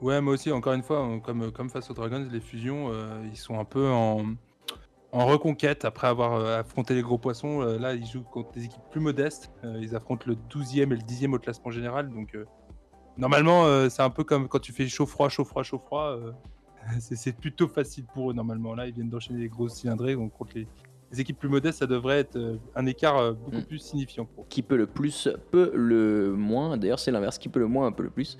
Ouais, 0.01 0.21
moi 0.21 0.33
aussi, 0.33 0.51
encore 0.51 0.73
une 0.73 0.83
fois, 0.83 1.05
comme, 1.21 1.69
face 1.69 1.89
aux 1.91 1.93
Dragons, 1.93 2.25
les 2.31 2.39
fusions, 2.39 2.89
euh, 2.89 3.21
ils 3.29 3.37
sont 3.37 3.59
un 3.59 3.65
peu 3.65 3.89
en, 3.89 4.35
reconquête 5.11 5.83
après 5.83 6.07
avoir 6.07 6.35
euh, 6.35 6.59
affronté 6.59 6.93
les 6.93 7.01
gros 7.01 7.17
poissons. 7.17 7.61
Euh, 7.61 7.77
là, 7.77 7.93
ils 7.95 8.05
jouent 8.05 8.23
contre 8.23 8.51
des 8.53 8.65
équipes 8.65 8.83
plus 8.91 9.01
modestes. 9.01 9.51
Ils 9.63 9.95
affrontent 9.95 10.23
le 10.25 10.35
12e 10.35 10.83
et 10.83 10.85
le 10.85 10.97
10e 10.97 11.35
au 11.35 11.39
classement 11.39 11.71
général. 11.71 12.09
Donc, 12.09 12.37
normalement, 13.17 13.89
c'est 13.89 14.01
un 14.01 14.09
peu 14.09 14.23
comme 14.23 14.47
quand 14.47 14.59
tu 14.59 14.71
fais 14.71 14.87
chaud-froid, 14.87 15.27
chaud-froid, 15.27 15.63
chaud-froid. 15.63 16.17
c'est 16.99 17.35
plutôt 17.35 17.67
facile 17.67 18.05
pour 18.13 18.31
eux, 18.31 18.33
normalement. 18.33 18.75
Là, 18.75 18.87
ils 18.87 18.93
viennent 18.93 19.09
d'enchaîner 19.09 19.39
les 19.39 19.49
grosses 19.49 19.75
cylindrées. 19.75 20.15
Donc, 20.15 20.31
contre 20.31 20.53
les, 20.55 20.67
les 21.11 21.21
équipes 21.21 21.39
plus 21.39 21.49
modestes, 21.49 21.79
ça 21.79 21.87
devrait 21.87 22.19
être 22.19 22.35
euh, 22.35 22.57
un 22.75 22.85
écart 22.85 23.17
euh, 23.17 23.31
beaucoup 23.33 23.57
Mm. 23.57 23.63
plus 23.63 23.79
signifiant 23.79 24.25
pour. 24.25 24.47
Qui 24.47 24.61
peut 24.61 24.75
le 24.77 24.85
plus, 24.85 25.27
peut 25.51 25.71
le 25.73 26.31
moins. 26.33 26.77
D'ailleurs, 26.77 26.99
c'est 26.99 27.11
l'inverse. 27.11 27.37
Qui 27.39 27.49
peut 27.49 27.59
le 27.59 27.67
moins, 27.67 27.87
un 27.87 27.91
peu 27.91 28.03
le 28.03 28.09
plus. 28.11 28.37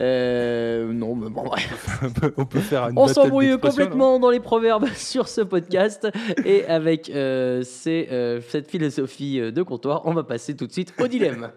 Euh, 0.00 0.92
non, 0.92 1.16
mais 1.16 1.28
bon, 1.30 1.42
bref. 1.44 2.00
On 2.36 2.44
peut- 2.44 2.60
faire 2.60 2.88
une 2.88 2.98
On 2.98 3.08
s'embrouille 3.08 3.58
complètement 3.58 4.18
dans 4.20 4.30
les 4.30 4.40
proverbes 4.40 4.86
sur 4.94 5.26
ce 5.28 5.40
podcast. 5.40 6.08
et 6.44 6.64
avec 6.66 7.10
euh, 7.10 7.62
ces, 7.62 8.08
euh, 8.12 8.40
cette 8.48 8.70
philosophie 8.70 9.40
euh, 9.40 9.50
de 9.50 9.62
comptoir, 9.62 10.02
on 10.04 10.14
va 10.14 10.22
passer 10.22 10.54
tout 10.56 10.66
de 10.66 10.72
suite 10.72 10.94
au 11.00 11.08
dilemme. 11.08 11.50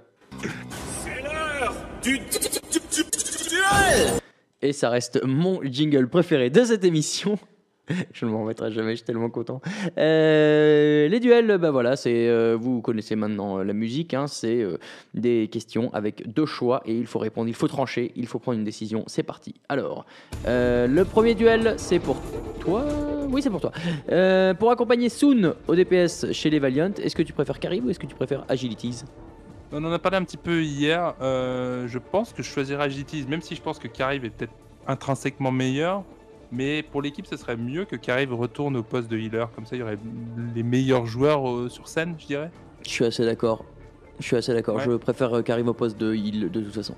Et 4.61 4.73
ça 4.73 4.89
reste 4.89 5.23
mon 5.23 5.61
jingle 5.63 6.07
préféré 6.07 6.49
de 6.49 6.63
cette 6.63 6.83
émission. 6.83 7.37
Je 8.13 8.25
ne 8.25 8.31
m'en 8.31 8.41
remettrai 8.41 8.71
jamais, 8.71 8.91
je 8.91 8.97
suis 8.97 9.05
tellement 9.05 9.29
content. 9.29 9.61
Euh, 9.97 11.07
les 11.07 11.19
duels, 11.19 11.57
bah 11.57 11.71
voilà, 11.71 11.95
euh, 12.05 12.57
vous 12.59 12.81
connaissez 12.81 13.15
maintenant 13.15 13.59
euh, 13.59 13.63
la 13.63 13.73
musique, 13.73 14.13
hein, 14.13 14.27
c'est 14.27 14.65
des 15.13 15.47
questions 15.51 15.93
avec 15.93 16.31
deux 16.31 16.45
choix 16.45 16.81
et 16.85 16.95
il 16.95 17.05
faut 17.05 17.19
répondre, 17.19 17.47
il 17.47 17.55
faut 17.55 17.67
trancher, 17.67 18.11
il 18.15 18.27
faut 18.27 18.39
prendre 18.39 18.57
une 18.57 18.63
décision. 18.63 19.03
C'est 19.07 19.23
parti. 19.23 19.55
Alors, 19.69 20.05
le 20.45 21.03
premier 21.03 21.35
duel, 21.35 21.75
c'est 21.77 21.99
pour 21.99 22.17
toi. 22.59 22.85
Oui, 23.29 23.41
c'est 23.41 23.49
pour 23.49 23.61
toi. 23.61 23.71
Pour 24.55 24.71
accompagner 24.71 25.09
Soon 25.09 25.55
au 25.67 25.75
DPS 25.75 26.31
chez 26.31 26.49
les 26.49 26.59
Valiant, 26.59 26.91
est-ce 27.01 27.15
que 27.15 27.23
tu 27.23 27.33
préfères 27.33 27.59
Carib 27.59 27.85
ou 27.85 27.89
est-ce 27.89 27.99
que 27.99 28.07
tu 28.07 28.15
préfères 28.15 28.45
Agilities? 28.47 29.03
On 29.71 29.83
en 29.83 29.91
a 29.91 29.99
parlé 29.99 30.17
un 30.17 30.23
petit 30.23 30.37
peu 30.37 30.63
hier. 30.63 31.15
je 31.21 31.97
pense 31.97 32.33
que 32.33 32.41
je 32.41 32.49
choisirais 32.49 32.83
Agilities, 32.83 33.25
même 33.27 33.41
si 33.41 33.55
je 33.55 33.61
pense 33.61 33.79
que 33.79 33.87
Carive 33.87 34.25
est 34.25 34.29
peut-être 34.29 34.53
intrinsèquement 34.87 35.51
meilleur. 35.51 36.03
Mais 36.51 36.83
pour 36.83 37.01
l'équipe, 37.01 37.25
ce 37.27 37.37
serait 37.37 37.57
mieux 37.57 37.85
que 37.85 37.95
Carive 37.95 38.33
retourne 38.33 38.75
au 38.77 38.83
poste 38.83 39.09
de 39.09 39.17
healer. 39.17 39.47
Comme 39.55 39.65
ça, 39.65 39.75
il 39.75 39.79
y 39.79 39.81
aurait 39.83 39.97
les 40.55 40.63
meilleurs 40.63 41.05
joueurs 41.05 41.49
euh, 41.49 41.69
sur 41.69 41.87
scène, 41.87 42.15
je 42.19 42.25
dirais. 42.27 42.51
Je 42.83 42.89
suis 42.89 43.05
assez 43.05 43.25
d'accord. 43.25 43.65
Je 44.19 44.25
suis 44.25 44.35
assez 44.35 44.53
d'accord. 44.53 44.75
Ouais. 44.75 44.83
Je 44.85 44.91
préfère 44.91 45.33
euh, 45.33 45.41
Carib 45.41 45.67
au 45.67 45.73
poste 45.73 45.97
de 45.97 46.13
heal 46.13 46.51
de 46.51 46.61
toute 46.61 46.73
façon. 46.73 46.95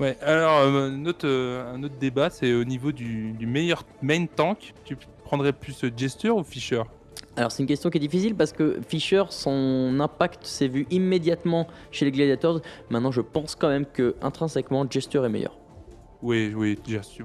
Ouais, 0.00 0.16
alors 0.22 0.60
euh, 0.60 0.90
un, 0.90 1.06
autre, 1.06 1.26
euh, 1.26 1.74
un 1.74 1.82
autre 1.82 1.96
débat, 1.98 2.30
c'est 2.30 2.54
au 2.54 2.64
niveau 2.64 2.92
du, 2.92 3.32
du 3.32 3.46
meilleur 3.46 3.84
main 4.00 4.26
tank. 4.26 4.72
Tu 4.84 4.96
prendrais 5.24 5.52
plus 5.52 5.84
Jester 5.96 6.30
ou 6.30 6.44
Fisher 6.44 6.82
Alors 7.36 7.50
c'est 7.50 7.62
une 7.62 7.68
question 7.68 7.90
qui 7.90 7.98
est 7.98 8.00
difficile 8.00 8.36
parce 8.36 8.52
que 8.52 8.78
Fisher, 8.86 9.24
son 9.30 9.98
impact 9.98 10.46
s'est 10.46 10.68
vu 10.68 10.86
immédiatement 10.90 11.66
chez 11.90 12.04
les 12.04 12.12
Gladiators. 12.12 12.60
Maintenant, 12.90 13.10
je 13.10 13.20
pense 13.20 13.56
quand 13.56 13.68
même 13.68 13.86
que 13.86 14.14
intrinsèquement, 14.22 14.86
Jester 14.88 15.24
est 15.24 15.28
meilleur. 15.28 15.58
Oui, 16.20 16.52
oui, 16.56 16.76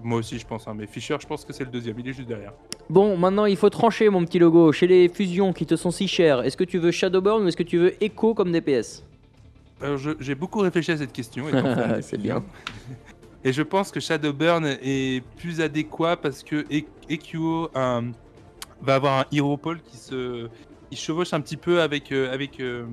moi 0.03 0.19
aussi 0.19 0.37
je 0.37 0.45
pense. 0.45 0.67
hein, 0.67 0.75
mais 0.77 0.85
Fisher, 0.85 1.17
je 1.19 1.25
pense 1.25 1.43
que 1.43 1.51
c'est 1.51 1.63
le 1.63 1.71
deuxième. 1.71 1.99
Il 1.99 2.07
est 2.07 2.13
juste 2.13 2.27
derrière. 2.27 2.53
Bon, 2.89 3.17
maintenant 3.17 3.45
il 3.45 3.57
faut 3.57 3.69
trancher 3.69 4.09
mon 4.09 4.23
petit 4.23 4.37
logo. 4.39 4.71
Chez 4.71 4.85
les 4.87 5.09
fusions 5.09 5.51
qui 5.51 5.65
te 5.65 5.75
sont 5.75 5.89
si 5.91 6.07
chères, 6.07 6.41
est-ce 6.43 6.55
que 6.57 6.63
tu 6.63 6.77
veux 6.77 6.91
Shadowburn 6.91 7.43
ou 7.43 7.47
est-ce 7.47 7.57
que 7.57 7.63
tu 7.63 7.77
veux 7.79 8.03
Echo 8.03 8.33
comme 8.35 8.51
DPS 8.51 9.03
Alors, 9.81 9.97
je- 9.97 10.11
j'ai 10.19 10.35
beaucoup 10.35 10.59
réfléchi 10.59 10.91
à 10.91 10.97
cette 10.97 11.11
question. 11.11 11.45
C'est 12.01 12.19
bien. 12.21 12.43
Et 13.43 13.51
je 13.51 13.61
pense 13.63 13.91
que 13.91 13.99
Shadowburn 13.99 14.63
est 14.81 15.23
plus 15.37 15.59
adéquat 15.59 16.15
parce 16.15 16.43
que 16.43 16.57
E- 16.71 16.85
EQO 17.09 17.69
euh, 17.75 18.01
va 18.81 18.95
avoir 18.95 19.19
un 19.21 19.25
Hero 19.35 19.57
Paul 19.57 19.79
qui 19.81 19.97
se 19.97 20.47
qui 20.89 20.95
chevauche 20.97 21.33
un 21.33 21.41
petit 21.41 21.57
peu 21.57 21.81
avec, 21.81 22.11
euh, 22.11 22.31
avec 22.31 22.59
euh, 22.59 22.85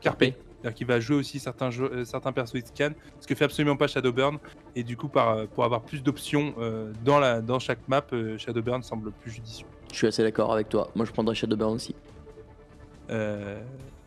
Carpe. 0.00 0.22
C'est-à-dire 0.60 0.76
qu'il 0.76 0.86
va 0.86 1.00
jouer 1.00 1.16
aussi 1.16 1.40
certains, 1.40 1.70
jeux- 1.70 1.90
euh, 1.92 2.04
certains 2.04 2.32
persos 2.32 2.58
scan, 2.66 2.90
ce 3.20 3.26
que 3.26 3.34
fait 3.34 3.44
absolument 3.44 3.76
pas 3.76 3.86
Shadowburn. 3.88 4.38
Et 4.76 4.82
du 4.82 4.96
coup, 4.96 5.08
par, 5.08 5.30
euh, 5.30 5.46
pour 5.54 5.64
avoir 5.64 5.82
plus 5.84 6.02
d'options 6.02 6.54
euh, 6.58 6.92
dans, 7.04 7.18
la, 7.18 7.40
dans 7.40 7.58
chaque 7.58 7.80
map, 7.88 8.04
euh, 8.12 8.36
Shadowburn 8.38 8.82
semble 8.82 9.10
plus 9.12 9.30
judicieux. 9.30 9.66
Je 9.90 9.96
suis 9.96 10.06
assez 10.06 10.22
d'accord 10.22 10.52
avec 10.52 10.68
toi. 10.68 10.90
Moi, 10.94 11.04
je 11.06 11.12
prendrais 11.12 11.34
Shadowburn 11.34 11.74
aussi. 11.74 11.94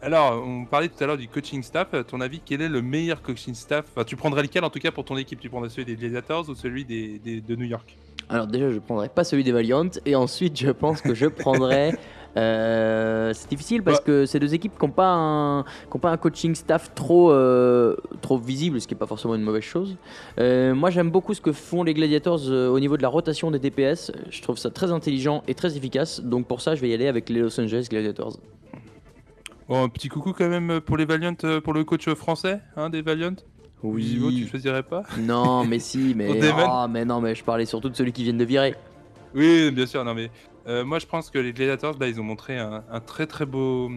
Alors, 0.01 0.41
on 0.45 0.65
parlait 0.65 0.89
tout 0.89 1.01
à 1.03 1.07
l'heure 1.07 1.17
du 1.17 1.27
coaching 1.27 1.61
staff. 1.63 1.93
À 1.93 2.03
ton 2.03 2.21
avis, 2.21 2.39
quel 2.45 2.61
est 2.61 2.69
le 2.69 2.81
meilleur 2.81 3.21
coaching 3.21 3.53
staff? 3.53 3.85
Enfin, 3.89 4.03
Tu 4.03 4.15
prendrais 4.15 4.43
lequel 4.43 4.63
en 4.63 4.69
tout 4.69 4.79
cas 4.79 4.91
pour 4.91 5.05
ton 5.05 5.17
équipe? 5.17 5.39
Tu 5.39 5.49
prendrais 5.49 5.69
celui 5.69 5.85
des 5.85 5.95
Gladiators 5.95 6.49
ou 6.49 6.55
celui 6.55 6.85
des, 6.85 7.19
des- 7.19 7.41
de 7.41 7.55
New 7.55 7.65
York? 7.65 7.97
Alors 8.29 8.47
déjà, 8.47 8.71
je 8.71 8.79
prendrais 8.79 9.09
pas 9.09 9.23
celui 9.25 9.43
des 9.43 9.51
Valiant 9.51 9.89
et 10.05 10.15
ensuite, 10.15 10.57
je 10.57 10.71
pense 10.71 11.01
que 11.01 11.13
je 11.13 11.25
prendrais. 11.27 11.93
euh, 12.35 13.31
c'est 13.33 13.49
difficile 13.49 13.83
parce 13.83 13.99
que 13.99 14.25
c'est 14.25 14.39
deux 14.39 14.53
équipes 14.53 14.77
qui 14.77 14.85
n'ont 14.85 14.91
pas 14.91 15.11
un, 15.11 15.63
qui 15.63 15.95
ont 15.95 15.99
pas 15.99 16.11
un 16.11 16.17
coaching 16.17 16.55
staff 16.55 16.93
trop, 16.95 17.31
euh, 17.31 17.95
trop 18.21 18.37
visible, 18.37 18.81
ce 18.81 18.87
qui 18.87 18.93
n'est 18.93 18.99
pas 18.99 19.07
forcément 19.07 19.35
une 19.35 19.43
mauvaise 19.43 19.63
chose. 19.63 19.95
Euh, 20.39 20.73
moi, 20.73 20.89
j'aime 20.89 21.11
beaucoup 21.11 21.33
ce 21.33 21.41
que 21.41 21.51
font 21.51 21.83
les 21.83 21.93
Gladiators 21.93 22.49
au 22.49 22.79
niveau 22.79 22.97
de 22.97 23.01
la 23.01 23.09
rotation 23.09 23.51
des 23.51 23.59
DPS. 23.59 24.11
Je 24.29 24.41
trouve 24.41 24.57
ça 24.57 24.69
très 24.71 24.91
intelligent 24.91 25.43
et 25.47 25.53
très 25.53 25.77
efficace. 25.77 26.21
Donc 26.21 26.47
pour 26.47 26.61
ça, 26.61 26.75
je 26.75 26.81
vais 26.81 26.89
y 26.89 26.93
aller 26.93 27.07
avec 27.07 27.29
les 27.29 27.39
Los 27.39 27.59
Angeles 27.59 27.87
Gladiators. 27.89 28.37
Bon, 29.69 29.83
un 29.83 29.89
petit 29.89 30.09
coucou 30.09 30.33
quand 30.33 30.49
même 30.49 30.81
pour 30.81 30.97
les 30.97 31.05
Valiant, 31.05 31.35
pour 31.63 31.73
le 31.73 31.83
coach 31.83 32.09
français 32.13 32.59
hein, 32.75 32.89
des 32.89 33.01
Valiant. 33.01 33.35
Visivo, 33.83 34.31
tu 34.31 34.47
choisirais 34.47 34.83
pas? 34.83 35.03
Non, 35.19 35.65
mais 35.65 35.79
si, 35.79 36.13
mais, 36.15 36.29
oh, 36.31 36.85
mais 36.89 37.03
non, 37.03 37.19
mais 37.19 37.35
je 37.35 37.43
parlais 37.43 37.65
surtout 37.65 37.89
de 37.89 37.95
celui 37.95 38.13
qui 38.13 38.23
viennent 38.23 38.37
de 38.37 38.45
virer. 38.45 38.75
Oui, 39.35 39.71
bien 39.71 39.85
sûr, 39.85 40.05
non 40.05 40.13
mais 40.13 40.29
euh, 40.67 40.85
moi 40.85 40.99
je 40.99 41.05
pense 41.05 41.29
que 41.29 41.39
les 41.39 41.53
Gladiators, 41.53 41.95
bah, 41.97 42.07
ils 42.07 42.19
ont 42.19 42.23
montré 42.23 42.57
un, 42.57 42.83
un 42.89 42.99
très 42.99 43.27
très 43.27 43.45
beau, 43.45 43.89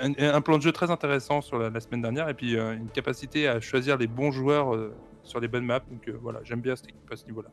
un, 0.00 0.12
un 0.18 0.40
plan 0.40 0.56
de 0.58 0.62
jeu 0.62 0.72
très 0.72 0.90
intéressant 0.90 1.40
sur 1.40 1.58
la, 1.58 1.70
la 1.70 1.80
semaine 1.80 2.02
dernière 2.02 2.28
et 2.28 2.34
puis 2.34 2.56
euh, 2.56 2.74
une 2.74 2.88
capacité 2.88 3.48
à 3.48 3.60
choisir 3.60 3.96
les 3.96 4.06
bons 4.06 4.30
joueurs 4.32 4.74
euh, 4.74 4.92
sur 5.22 5.40
les 5.40 5.48
bonnes 5.48 5.64
maps. 5.64 5.80
Donc 5.90 6.08
voilà, 6.20 6.40
j'aime 6.44 6.60
bien 6.60 6.74
cette 6.74 6.88
équipe 6.88 7.12
à 7.12 7.16
ce 7.16 7.24
niveau-là. 7.26 7.50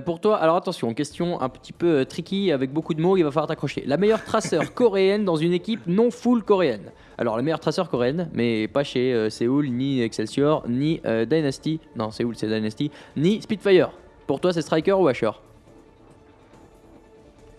Pour 0.00 0.20
toi, 0.20 0.38
alors 0.38 0.56
attention, 0.56 0.92
question 0.92 1.40
un 1.40 1.48
petit 1.48 1.72
peu 1.72 2.04
tricky 2.04 2.50
avec 2.50 2.72
beaucoup 2.72 2.94
de 2.94 3.00
mots, 3.00 3.16
il 3.16 3.22
va 3.22 3.30
falloir 3.30 3.46
t'accrocher. 3.46 3.84
La 3.86 3.96
meilleure 3.96 4.24
traceur 4.24 4.74
coréenne 4.74 5.24
dans 5.24 5.36
une 5.36 5.52
équipe 5.52 5.86
non 5.86 6.10
full 6.10 6.42
coréenne? 6.42 6.90
Alors 7.16 7.36
la 7.36 7.42
meilleure 7.44 7.60
traceur 7.60 7.88
coréenne, 7.88 8.28
mais 8.34 8.66
pas 8.66 8.82
chez 8.82 9.30
Séoul, 9.30 9.68
ni 9.68 10.02
Excelsior, 10.02 10.64
ni 10.68 11.00
Dynasty. 11.28 11.78
Non, 11.94 12.10
Séoul 12.10 12.34
c'est 12.34 12.48
Dynasty, 12.48 12.90
ni 13.16 13.40
Spitfire. 13.40 13.90
Pour 14.26 14.40
toi, 14.40 14.52
c'est 14.52 14.62
Striker 14.62 14.94
ou 14.94 15.06
Asher? 15.06 15.30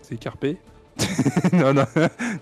C'est 0.08 0.16
Carpe 0.16 0.46
Non, 1.52 1.74
non, 1.74 1.84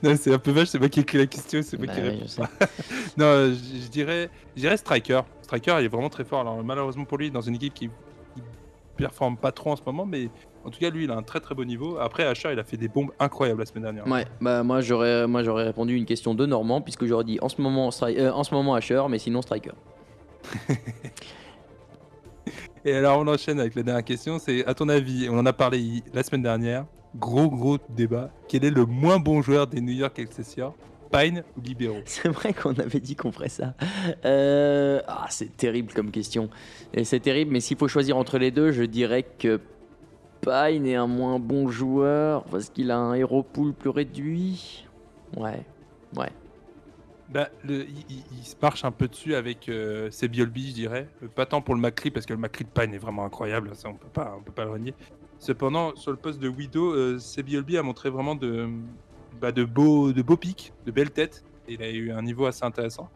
non 0.02 0.14
c'est 0.16 0.32
un 0.32 0.38
peu 0.38 0.50
vache, 0.52 0.68
c'est 0.68 0.78
moi 0.78 0.88
qui 0.88 1.00
ai 1.00 1.02
écrit 1.02 1.18
la 1.18 1.26
question, 1.26 1.60
c'est 1.62 1.76
moi 1.76 1.86
Bah 1.88 1.94
qui 1.94 2.00
réponds. 2.00 2.26
sais. 2.28 2.42
Non, 3.18 3.48
je, 3.50 3.82
je 3.82 3.88
dirais, 3.88 4.30
je 4.54 4.60
dirais 4.62 4.76
Striker. 4.76 5.22
Striker, 5.42 5.76
il 5.80 5.84
est 5.84 5.88
vraiment 5.88 6.08
très 6.08 6.24
fort. 6.24 6.40
Alors 6.40 6.62
malheureusement 6.62 7.04
pour 7.04 7.18
lui, 7.18 7.30
dans 7.30 7.40
une 7.40 7.56
équipe 7.56 7.74
qui, 7.74 7.88
qui 7.88 8.42
performe 8.96 9.36
pas 9.36 9.52
trop 9.52 9.72
en 9.72 9.76
ce 9.76 9.82
moment, 9.84 10.06
mais 10.06 10.28
en 10.64 10.70
tout 10.70 10.78
cas 10.78 10.90
lui, 10.90 11.04
il 11.04 11.10
a 11.10 11.16
un 11.16 11.22
très 11.22 11.40
très 11.40 11.54
beau 11.54 11.64
niveau. 11.64 11.98
Après, 11.98 12.24
Asher, 12.24 12.50
il 12.52 12.58
a 12.58 12.64
fait 12.64 12.76
des 12.76 12.88
bombes 12.88 13.10
incroyables 13.18 13.60
la 13.60 13.66
semaine 13.66 13.82
dernière. 13.84 14.06
Ouais, 14.06 14.24
bah 14.40 14.62
moi 14.62 14.80
j'aurais, 14.80 15.26
moi 15.26 15.42
j'aurais 15.42 15.64
répondu 15.64 15.94
une 15.96 16.06
question 16.06 16.34
de 16.34 16.46
Normand 16.46 16.80
puisque 16.80 17.04
j'aurais 17.04 17.24
dit 17.24 17.38
en 17.42 17.48
ce 17.48 17.60
moment, 17.60 17.90
euh, 18.02 18.30
en 18.30 18.44
ce 18.44 18.54
moment 18.54 18.74
Asher, 18.74 19.02
mais 19.10 19.18
sinon 19.18 19.42
Striker. 19.42 19.72
Et 22.84 22.94
alors 22.94 23.18
on 23.18 23.26
enchaîne 23.26 23.58
avec 23.58 23.74
la 23.74 23.82
dernière 23.82 24.04
question. 24.04 24.38
C'est 24.38 24.64
à 24.66 24.72
ton 24.74 24.88
avis, 24.88 25.28
on 25.28 25.36
en 25.38 25.46
a 25.46 25.52
parlé 25.52 26.02
la 26.14 26.22
semaine 26.22 26.42
dernière, 26.42 26.86
gros 27.14 27.48
gros 27.48 27.78
débat. 27.90 28.30
Quel 28.48 28.64
est 28.64 28.70
le 28.70 28.84
moins 28.84 29.18
bon 29.18 29.42
joueur 29.42 29.66
des 29.66 29.80
New 29.80 29.92
York 29.92 30.18
Excelsior? 30.18 30.74
Pine 31.12 31.44
ou 31.56 31.60
Libero? 31.60 31.96
C'est 32.04 32.28
vrai 32.28 32.52
qu'on 32.52 32.74
avait 32.74 32.98
dit 33.00 33.14
qu'on 33.14 33.30
ferait 33.30 33.48
ça. 33.48 33.74
Euh, 34.24 35.00
Ah, 35.06 35.26
c'est 35.30 35.56
terrible 35.56 35.92
comme 35.92 36.10
question. 36.10 36.50
Et 36.92 37.04
c'est 37.04 37.20
terrible, 37.20 37.52
mais 37.52 37.60
s'il 37.60 37.76
faut 37.76 37.88
choisir 37.88 38.16
entre 38.16 38.38
les 38.38 38.50
deux, 38.50 38.72
je 38.72 38.82
dirais 38.82 39.22
que 39.22 39.60
Pine 40.42 40.84
est 40.86 40.96
un 40.96 41.06
moins 41.06 41.38
bon 41.38 41.68
joueur 41.68 42.44
parce 42.44 42.70
qu'il 42.70 42.90
a 42.90 42.98
un 42.98 43.14
hero 43.14 43.42
pool 43.42 43.72
plus 43.72 43.90
réduit. 43.90 44.86
Ouais, 45.36 45.62
ouais. 46.16 46.30
Bah, 47.28 47.48
le- 47.64 47.82
il, 47.84 48.04
il- 48.08 48.24
il 48.38 48.44
se 48.44 48.54
marche 48.62 48.84
un 48.84 48.92
peu 48.92 49.08
dessus 49.08 49.34
avec 49.34 49.68
euh, 49.68 50.10
Sebiolbi, 50.12 50.68
je 50.70 50.74
dirais. 50.74 51.08
Euh, 51.24 51.28
Pas 51.28 51.44
tant 51.46 51.60
pour 51.60 51.74
le 51.74 51.80
McCree, 51.80 52.10
parce 52.12 52.24
que 52.26 52.32
le 52.32 52.38
McCree 52.38 52.64
de 52.64 52.68
Pine 52.80 52.94
est 52.94 52.98
vraiment 52.98 53.24
incroyable, 53.24 53.70
ça 53.74 53.88
on 53.88 53.94
peut 53.94 54.06
pas, 54.12 54.36
on 54.38 54.42
peut 54.42 54.52
pas 54.52 54.64
le 54.64 54.70
renier. 54.70 54.94
Cependant, 55.38 55.94
sur 55.96 56.10
le 56.10 56.16
poste 56.16 56.40
de 56.40 56.48
Widow, 56.48 56.92
euh, 56.92 57.18
Sebiolbi 57.18 57.76
a 57.76 57.82
montré 57.82 58.10
vraiment 58.10 58.34
de, 58.34 58.68
bah, 59.40 59.52
de, 59.52 59.64
beaux, 59.64 60.12
pics, 60.36 60.72
de 60.86 60.90
belles 60.90 61.10
têtes. 61.10 61.44
Il 61.68 61.82
a 61.82 61.90
eu 61.90 62.10
un 62.10 62.22
niveau 62.22 62.46
assez 62.46 62.64
intéressant. 62.64 63.10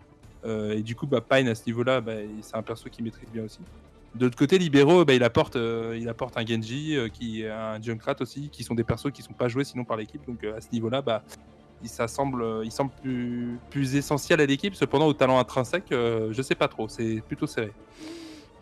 Euh, 0.45 0.77
et 0.77 0.83
du 0.83 0.95
coup, 0.95 1.07
bah, 1.07 1.21
Pine 1.21 1.49
à 1.49 1.55
ce 1.55 1.63
niveau-là, 1.67 2.01
bah, 2.01 2.15
c'est 2.43 2.57
un 2.57 2.63
perso 2.63 2.89
qui 2.91 3.03
maîtrise 3.03 3.29
bien 3.33 3.45
aussi. 3.45 3.61
De 4.15 4.25
l'autre 4.25 4.37
côté, 4.37 4.59
Libero, 4.59 5.05
il, 5.09 5.23
apporte, 5.23 5.57
euh, 5.57 5.97
il 5.99 6.09
apporte 6.09 6.37
un 6.37 6.45
Genji, 6.45 6.97
qui, 7.13 7.45
un 7.47 7.81
Junkrat 7.81 8.17
aussi, 8.21 8.49
qui 8.51 8.65
sont 8.65 8.75
des 8.75 8.83
persos 8.85 9.13
qui 9.13 9.23
sont 9.23 9.33
pas 9.33 9.49
joués 9.49 9.65
sinon 9.65 9.85
par 9.85 9.97
l'équipe. 9.97 10.27
Donc 10.27 10.43
à 10.45 10.61
ce 10.61 10.69
niveau-là, 10.73 11.03
il, 11.83 11.89
ça 11.89 12.09
semble, 12.09 12.45
il 12.65 12.73
semble 12.73 12.91
plus, 13.71 13.95
essentiel 13.95 14.41
à 14.41 14.47
l'équipe. 14.47 14.75
Cependant, 14.75 15.07
au 15.07 15.15
talent 15.15 15.39
intrinsèque, 15.39 15.87
je 15.91 16.43
sais 16.43 16.57
pas 16.57 16.67
trop. 16.69 16.89
C'est 16.89 17.23
plutôt 17.27 17.47
serré. 17.47 17.73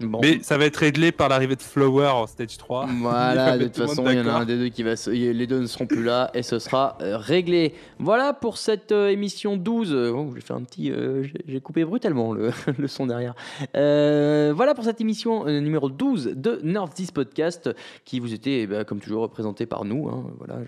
Bon. 0.01 0.21
Mais 0.23 0.39
ça 0.43 0.57
va 0.59 0.65
être 0.67 0.77
réglé 0.77 1.11
par 1.13 1.29
l'arrivée 1.29 1.57
de 1.57 1.63
Flower 1.63 2.09
en 2.09 2.27
stage 2.27 2.57
3. 2.57 2.87
Voilà, 3.01 3.59
de 3.59 3.65
toute 3.65 3.77
façon, 3.77 4.05
il 4.09 4.17
y 4.17 4.21
en 4.21 4.29
a 4.29 4.33
un 4.33 4.45
des 4.45 4.57
deux 4.57 4.69
qui 4.69 4.83
va. 4.83 4.97
se- 4.97 5.11
Les 5.11 5.47
deux 5.47 5.59
ne 5.61 5.67
seront 5.67 5.87
plus 5.87 6.05
là 6.05 6.31
et 6.35 6.43
ce 6.43 6.59
sera 6.59 6.97
euh, 7.01 7.17
réglé. 7.17 7.75
Voilà 7.99 8.33
pour 8.33 8.59
cette 8.59 8.93
euh, 8.93 9.09
émission 9.09 9.57
12. 9.57 9.93
Euh, 9.93 10.11
oh, 10.15 10.31
j'ai 10.35 10.41
fait 10.41 10.53
un 10.55 10.63
petit. 10.63 10.91
euh, 10.93 11.25
j'ai- 11.47 11.61
coupé 11.61 11.85
brutalement 11.85 12.33
le, 12.33 12.51
le 12.79 12.87
son 12.89 13.07
derrière. 13.07 13.35
Euh, 13.77 14.53
voilà 14.55 14.75
pour 14.75 14.85
cette 14.85 15.01
émission 15.01 15.45
numéro 15.47 15.89
12 15.91 16.33
de 16.37 16.61
Nerf 16.63 16.89
10 16.95 17.11
Podcast 17.11 17.71
qui 18.05 18.21
vous 18.21 18.33
était, 18.35 18.61
eh 18.63 18.67
ben, 18.67 18.85
comme 18.85 19.01
toujours, 19.01 19.23
représenté 19.23 19.67
par 19.67 19.85
nous, 19.85 20.09
hein, 20.09 20.25
voilà, 20.39 20.61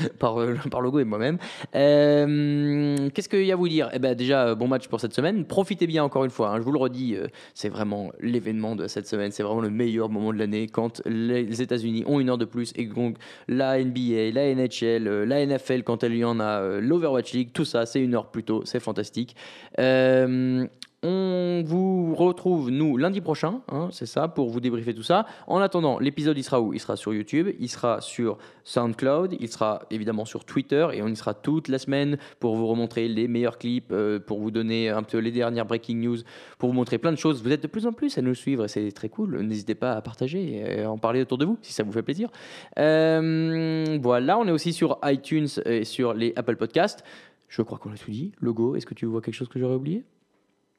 je- 0.00 0.08
par, 0.18 0.36
par 0.70 0.80
Logo 0.82 0.98
et 1.00 1.04
moi-même. 1.04 1.38
Qu'est-ce 1.72 3.28
qu'il 3.28 3.44
y 3.44 3.50
a 3.50 3.54
à 3.54 3.56
vous 3.56 3.68
dire? 3.68 3.88
Eh 3.92 3.98
ben, 3.98 4.14
Déjà, 4.14 4.54
bon 4.54 4.68
match 4.68 4.88
pour 4.88 5.00
cette 5.00 5.14
semaine. 5.14 5.44
Profitez 5.44 5.86
bien 5.86 6.04
encore 6.04 6.24
une 6.24 6.30
fois, 6.30 6.50
hein, 6.50 6.56
je 6.58 6.62
vous 6.62 6.72
le 6.72 6.78
redis, 6.78 7.16
c'est 7.54 7.68
vraiment 7.68 8.10
l'événement 8.20 8.73
de 8.74 8.86
cette 8.86 9.06
semaine. 9.06 9.30
C'est 9.30 9.42
vraiment 9.42 9.60
le 9.60 9.70
meilleur 9.70 10.08
moment 10.08 10.32
de 10.32 10.38
l'année 10.38 10.66
quand 10.66 11.02
les 11.06 11.62
États-Unis 11.62 12.04
ont 12.06 12.20
une 12.20 12.30
heure 12.30 12.38
de 12.38 12.44
plus 12.44 12.72
et 12.76 12.86
donc 12.86 13.16
la 13.48 13.82
NBA, 13.82 14.30
la 14.32 14.54
NHL, 14.54 15.08
euh, 15.08 15.26
la 15.26 15.44
NFL 15.44 15.82
quand 15.82 16.02
elle 16.02 16.14
y 16.14 16.24
en 16.24 16.40
a, 16.40 16.60
euh, 16.60 16.80
l'Overwatch 16.80 17.32
League, 17.32 17.50
tout 17.52 17.64
ça, 17.64 17.86
c'est 17.86 18.00
une 18.00 18.14
heure 18.14 18.30
plus 18.30 18.44
tôt, 18.44 18.62
c'est 18.64 18.80
fantastique. 18.80 19.36
Euh, 19.78 20.66
on 21.04 21.62
vous 21.64 22.14
retrouve, 22.14 22.70
nous, 22.70 22.96
lundi 22.96 23.20
prochain, 23.20 23.60
hein, 23.68 23.88
c'est 23.92 24.06
ça, 24.06 24.26
pour 24.26 24.48
vous 24.48 24.58
débriefer 24.58 24.94
tout 24.94 25.02
ça. 25.02 25.26
En 25.46 25.58
attendant, 25.58 25.98
l'épisode, 25.98 26.38
il 26.38 26.42
sera 26.42 26.62
où? 26.62 26.72
Il 26.72 26.80
sera 26.80 26.96
sur 26.96 27.12
YouTube, 27.12 27.48
il 27.60 27.68
sera 27.68 28.00
sur 28.00 28.38
SoundCloud, 28.64 29.36
il 29.38 29.48
sera 29.48 29.82
évidemment 29.90 30.24
sur 30.24 30.46
Twitter, 30.46 30.88
et 30.94 31.02
on 31.02 31.08
y 31.08 31.14
sera 31.14 31.34
toute 31.34 31.68
la 31.68 31.78
semaine 31.78 32.16
pour 32.40 32.56
vous 32.56 32.66
remontrer 32.66 33.06
les 33.06 33.28
meilleurs 33.28 33.58
clips, 33.58 33.92
euh, 33.92 34.18
pour 34.18 34.40
vous 34.40 34.50
donner 34.50 34.88
un 34.88 35.02
peu 35.02 35.18
les 35.18 35.30
dernières 35.30 35.66
breaking 35.66 36.00
news, 36.00 36.16
pour 36.58 36.70
vous 36.70 36.74
montrer 36.74 36.96
plein 36.96 37.12
de 37.12 37.18
choses. 37.18 37.42
Vous 37.42 37.52
êtes 37.52 37.62
de 37.62 37.68
plus 37.68 37.86
en 37.86 37.92
plus 37.92 38.16
à 38.16 38.22
nous 38.22 38.34
suivre, 38.34 38.64
et 38.64 38.68
c'est 38.68 38.90
très 38.90 39.10
cool. 39.10 39.42
N'hésitez 39.42 39.74
pas 39.74 39.92
à 39.92 40.00
partager 40.00 40.54
et 40.54 40.82
à 40.84 40.90
en 40.90 40.96
parler 40.96 41.20
autour 41.20 41.36
de 41.36 41.44
vous, 41.44 41.58
si 41.60 41.74
ça 41.74 41.82
vous 41.82 41.92
fait 41.92 42.02
plaisir. 42.02 42.30
Euh, 42.78 43.98
voilà, 44.00 44.38
on 44.38 44.48
est 44.48 44.52
aussi 44.52 44.72
sur 44.72 44.98
iTunes 45.04 45.48
et 45.66 45.84
sur 45.84 46.14
les 46.14 46.32
Apple 46.36 46.56
Podcasts. 46.56 47.04
Je 47.48 47.60
crois 47.60 47.78
qu'on 47.78 47.92
a 47.92 47.96
tout 47.96 48.10
dit. 48.10 48.32
Logo, 48.40 48.74
est-ce 48.74 48.86
que 48.86 48.94
tu 48.94 49.04
vois 49.04 49.20
quelque 49.20 49.34
chose 49.34 49.48
que 49.48 49.58
j'aurais 49.58 49.76
oublié? 49.76 50.02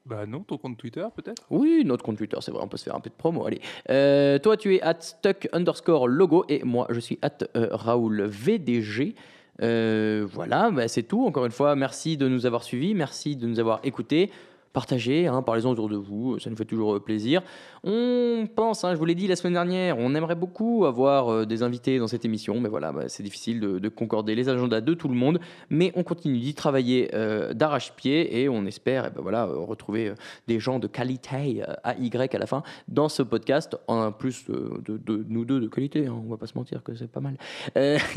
Bah 0.06 0.26
non, 0.28 0.42
ton 0.42 0.58
compte 0.58 0.78
Twitter 0.78 1.06
peut-être? 1.16 1.44
Oui, 1.50 1.82
notre 1.84 2.04
compte 2.04 2.18
Twitter, 2.18 2.38
c'est 2.42 2.52
vrai, 2.52 2.62
on 2.64 2.68
peut 2.68 2.78
se 2.78 2.84
faire 2.84 2.96
un 2.96 3.00
peu 3.00 3.10
de 3.10 3.16
promo. 3.16 3.46
Allez, 3.46 3.60
Euh, 3.90 4.38
toi, 4.38 4.56
tu 4.56 4.76
es 4.76 4.82
at 4.82 5.02
stuck 5.02 5.48
underscore 5.52 6.08
logo 6.08 6.46
et 6.48 6.64
moi, 6.64 6.86
je 6.92 7.00
suis 7.00 7.18
at 7.24 7.40
euh, 7.58 7.70
Raoul 7.72 8.22
VDG. 8.24 9.16
Euh, 9.62 10.28
voilà, 10.32 10.70
bah, 10.70 10.88
c'est 10.88 11.04
tout. 11.04 11.26
Encore 11.26 11.46
une 11.46 11.52
fois, 11.52 11.76
merci 11.76 12.18
de 12.18 12.28
nous 12.28 12.46
avoir 12.46 12.64
suivis, 12.64 12.94
merci 12.94 13.36
de 13.36 13.48
nous 13.48 13.60
avoir 13.60 13.80
écoutés. 13.84 14.30
Partagez, 14.76 15.26
hein, 15.28 15.42
parlez-en 15.42 15.72
autour 15.72 15.88
de 15.88 15.96
vous, 15.96 16.38
ça 16.38 16.50
nous 16.50 16.58
fait 16.58 16.66
toujours 16.66 16.96
euh, 16.96 17.00
plaisir. 17.00 17.42
On 17.88 18.48
pense, 18.48 18.84
hein, 18.84 18.94
je 18.94 18.98
vous 18.98 19.06
l'ai 19.06 19.14
dit 19.14 19.28
la 19.28 19.36
semaine 19.36 19.54
dernière, 19.54 20.00
on 20.00 20.16
aimerait 20.16 20.34
beaucoup 20.34 20.86
avoir 20.86 21.30
euh, 21.30 21.46
des 21.46 21.62
invités 21.62 22.00
dans 22.00 22.08
cette 22.08 22.26
émission, 22.26 22.60
mais 22.60 22.68
voilà, 22.68 22.92
bah, 22.92 23.04
c'est 23.10 23.22
difficile 23.22 23.60
de, 23.60 23.78
de 23.78 23.90
concorder 23.90 24.34
les 24.34 24.50
agendas 24.50 24.82
de 24.82 24.96
tout 24.96 25.08
le 25.08 25.14
monde. 25.14 25.40
Mais 25.70 25.92
on 25.96 26.02
continue 26.02 26.40
d'y 26.40 26.56
travailler 26.56 27.12
euh, 27.14 27.54
d'arrache-pied 27.54 28.42
et 28.42 28.50
on 28.50 28.66
espère 28.66 29.06
eh 29.06 29.16
ben 29.16 29.22
voilà, 29.22 29.46
retrouver 29.46 30.14
des 30.48 30.60
gens 30.60 30.80
de 30.80 30.88
qualité 30.88 31.64
euh, 31.68 31.92
AY 32.02 32.10
à 32.34 32.40
la 32.40 32.48
fin 32.48 32.64
dans 32.88 33.08
ce 33.08 33.22
podcast, 33.22 33.78
en 33.88 34.12
plus 34.12 34.46
de, 34.48 35.00
nous 35.30 35.46
deux 35.46 35.60
de 35.60 35.68
qualité, 35.68 36.08
hein, 36.08 36.20
on 36.26 36.28
va 36.28 36.38
pas 36.38 36.48
se 36.48 36.58
mentir 36.58 36.82
que 36.82 36.96
c'est 36.96 37.12
pas 37.12 37.22
mal. 37.22 37.38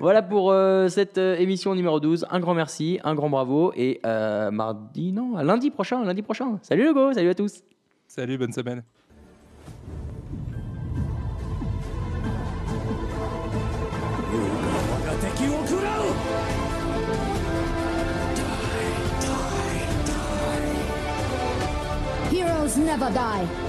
Voilà 0.00 0.22
pour 0.22 0.52
cette 0.88 1.18
émission 1.18 1.74
numéro 1.74 2.00
12. 2.00 2.26
Un 2.30 2.40
grand 2.40 2.54
merci, 2.54 2.98
un 3.04 3.14
grand 3.14 3.30
bravo 3.30 3.72
et 3.76 4.00
mardi, 4.04 5.12
non, 5.12 5.36
à 5.36 5.44
lundi 5.44 5.70
prochain, 5.70 5.85
lundi 5.90 6.22
prochain. 6.22 6.58
Salut 6.62 6.90
Hugo, 6.90 7.12
salut 7.12 7.30
à 7.30 7.34
tous. 7.34 7.62
Salut, 8.08 8.38
bonne 8.38 8.52
semaine. 8.52 8.82
Heroes 22.30 22.76
never 22.76 23.10
die. 23.12 23.65